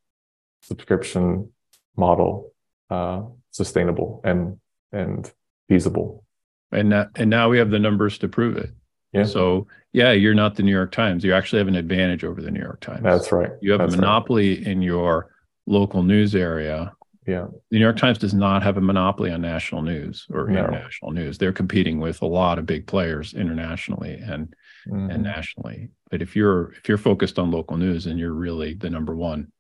subscription 0.62 1.50
model 1.96 2.52
uh, 2.90 3.22
sustainable 3.50 4.20
and 4.24 4.58
and 4.92 5.32
feasible. 5.68 6.24
And 6.72 6.92
uh, 6.94 7.06
and 7.16 7.30
now 7.30 7.48
we 7.48 7.58
have 7.58 7.70
the 7.70 7.78
numbers 7.78 8.18
to 8.18 8.28
prove 8.28 8.56
it. 8.56 8.70
Yeah. 9.12 9.24
So 9.24 9.66
yeah, 9.92 10.12
you're 10.12 10.34
not 10.34 10.56
the 10.56 10.62
New 10.62 10.72
York 10.72 10.92
Times. 10.92 11.22
You 11.22 11.34
actually 11.34 11.58
have 11.58 11.68
an 11.68 11.74
advantage 11.74 12.24
over 12.24 12.40
the 12.40 12.50
New 12.50 12.60
York 12.60 12.80
Times. 12.80 13.02
That's 13.02 13.30
right. 13.30 13.50
You 13.60 13.72
have 13.72 13.80
That's 13.80 13.94
a 13.94 13.96
monopoly 13.96 14.56
right. 14.56 14.66
in 14.66 14.82
your 14.82 15.30
local 15.66 16.02
news 16.02 16.34
area. 16.34 16.94
Yeah. 17.26 17.46
The 17.70 17.78
New 17.78 17.84
York 17.84 17.98
Times 17.98 18.18
does 18.18 18.34
not 18.34 18.62
have 18.62 18.78
a 18.78 18.80
monopoly 18.80 19.30
on 19.30 19.42
national 19.42 19.82
news 19.82 20.26
or 20.30 20.48
no. 20.48 20.58
international 20.58 21.12
news. 21.12 21.38
They're 21.38 21.52
competing 21.52 22.00
with 22.00 22.22
a 22.22 22.26
lot 22.26 22.58
of 22.58 22.66
big 22.66 22.86
players 22.86 23.34
internationally 23.34 24.14
and 24.14 24.54
mm-hmm. 24.88 25.10
and 25.10 25.22
nationally. 25.22 25.90
But 26.10 26.22
if 26.22 26.34
you're 26.34 26.72
if 26.72 26.88
you're 26.88 26.98
focused 26.98 27.38
on 27.38 27.50
local 27.50 27.76
news 27.76 28.06
and 28.06 28.18
you're 28.18 28.32
really 28.32 28.74
the 28.74 28.90
number 28.90 29.14
one 29.14 29.52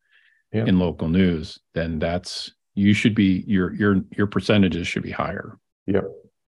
yeah. 0.52 0.64
in 0.64 0.78
local 0.78 1.08
news, 1.08 1.58
then 1.74 1.98
that's 1.98 2.52
you 2.74 2.94
should 2.94 3.14
be 3.14 3.44
your 3.46 3.74
your 3.74 4.00
your 4.16 4.26
percentages 4.26 4.88
should 4.88 5.02
be 5.02 5.10
higher. 5.10 5.58
Yep, 5.86 6.04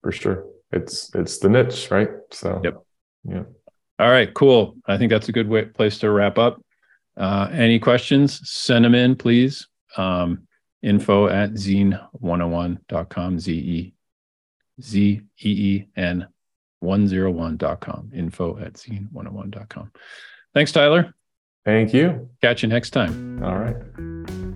for 0.03 0.13
sure. 0.13 0.45
It's 0.73 1.15
it's 1.15 1.39
the 1.39 1.49
niche, 1.49 1.91
right? 1.91 2.11
So 2.31 2.61
yep. 2.63 2.83
Yeah. 3.25 3.45
All 3.99 4.11
right, 4.11 4.33
cool. 4.33 4.77
I 4.87 4.97
think 4.97 5.11
that's 5.11 5.29
a 5.29 5.33
good 5.33 5.49
way, 5.49 5.65
place 5.65 5.99
to 5.99 6.11
wrap 6.11 6.39
up. 6.39 6.63
Uh, 7.17 7.49
any 7.51 7.81
questions? 7.81 8.49
Send 8.49 8.85
them 8.85 8.95
in, 8.95 9.17
please. 9.17 9.67
Um, 9.97 10.47
info 10.83 11.27
at 11.27 11.51
zeen101.com, 11.53 13.41
Z 13.41 13.53
E 13.53 13.95
Z 14.81 15.21
E 15.41 15.51
E 15.51 15.89
N 15.97 16.29
101.com, 16.83 18.11
info 18.15 18.59
at 18.59 18.75
zeen101.com. 18.75 19.93
Thanks, 20.55 20.73
Tyler. 20.73 21.13
Thank 21.65 21.93
you. 21.93 22.31
Catch 22.41 22.63
you 22.63 22.69
next 22.69 22.91
time. 22.91 23.43
All 23.43 23.59
right. 23.59 23.77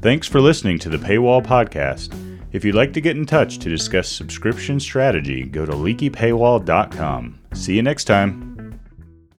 Thanks 0.01 0.29
for 0.29 0.41
listening 0.41 0.79
to 0.81 0.89
the 0.89 0.99
Paywall 0.99 1.45
Podcast. 1.45 2.32
If 2.53 2.67
you'd 2.67 2.75
like 2.75 2.93
to 2.93 3.01
get 3.01 3.17
in 3.17 3.25
touch 3.25 3.59
to 3.61 3.71
discuss 3.71 4.09
subscription 4.11 4.79
strategy, 4.79 5.45
go 5.45 5.65
to 5.65 5.73
leakypaywall.com. 5.73 7.39
See 7.55 7.77
you 7.77 7.83
next 7.83 8.05
time. 8.05 8.52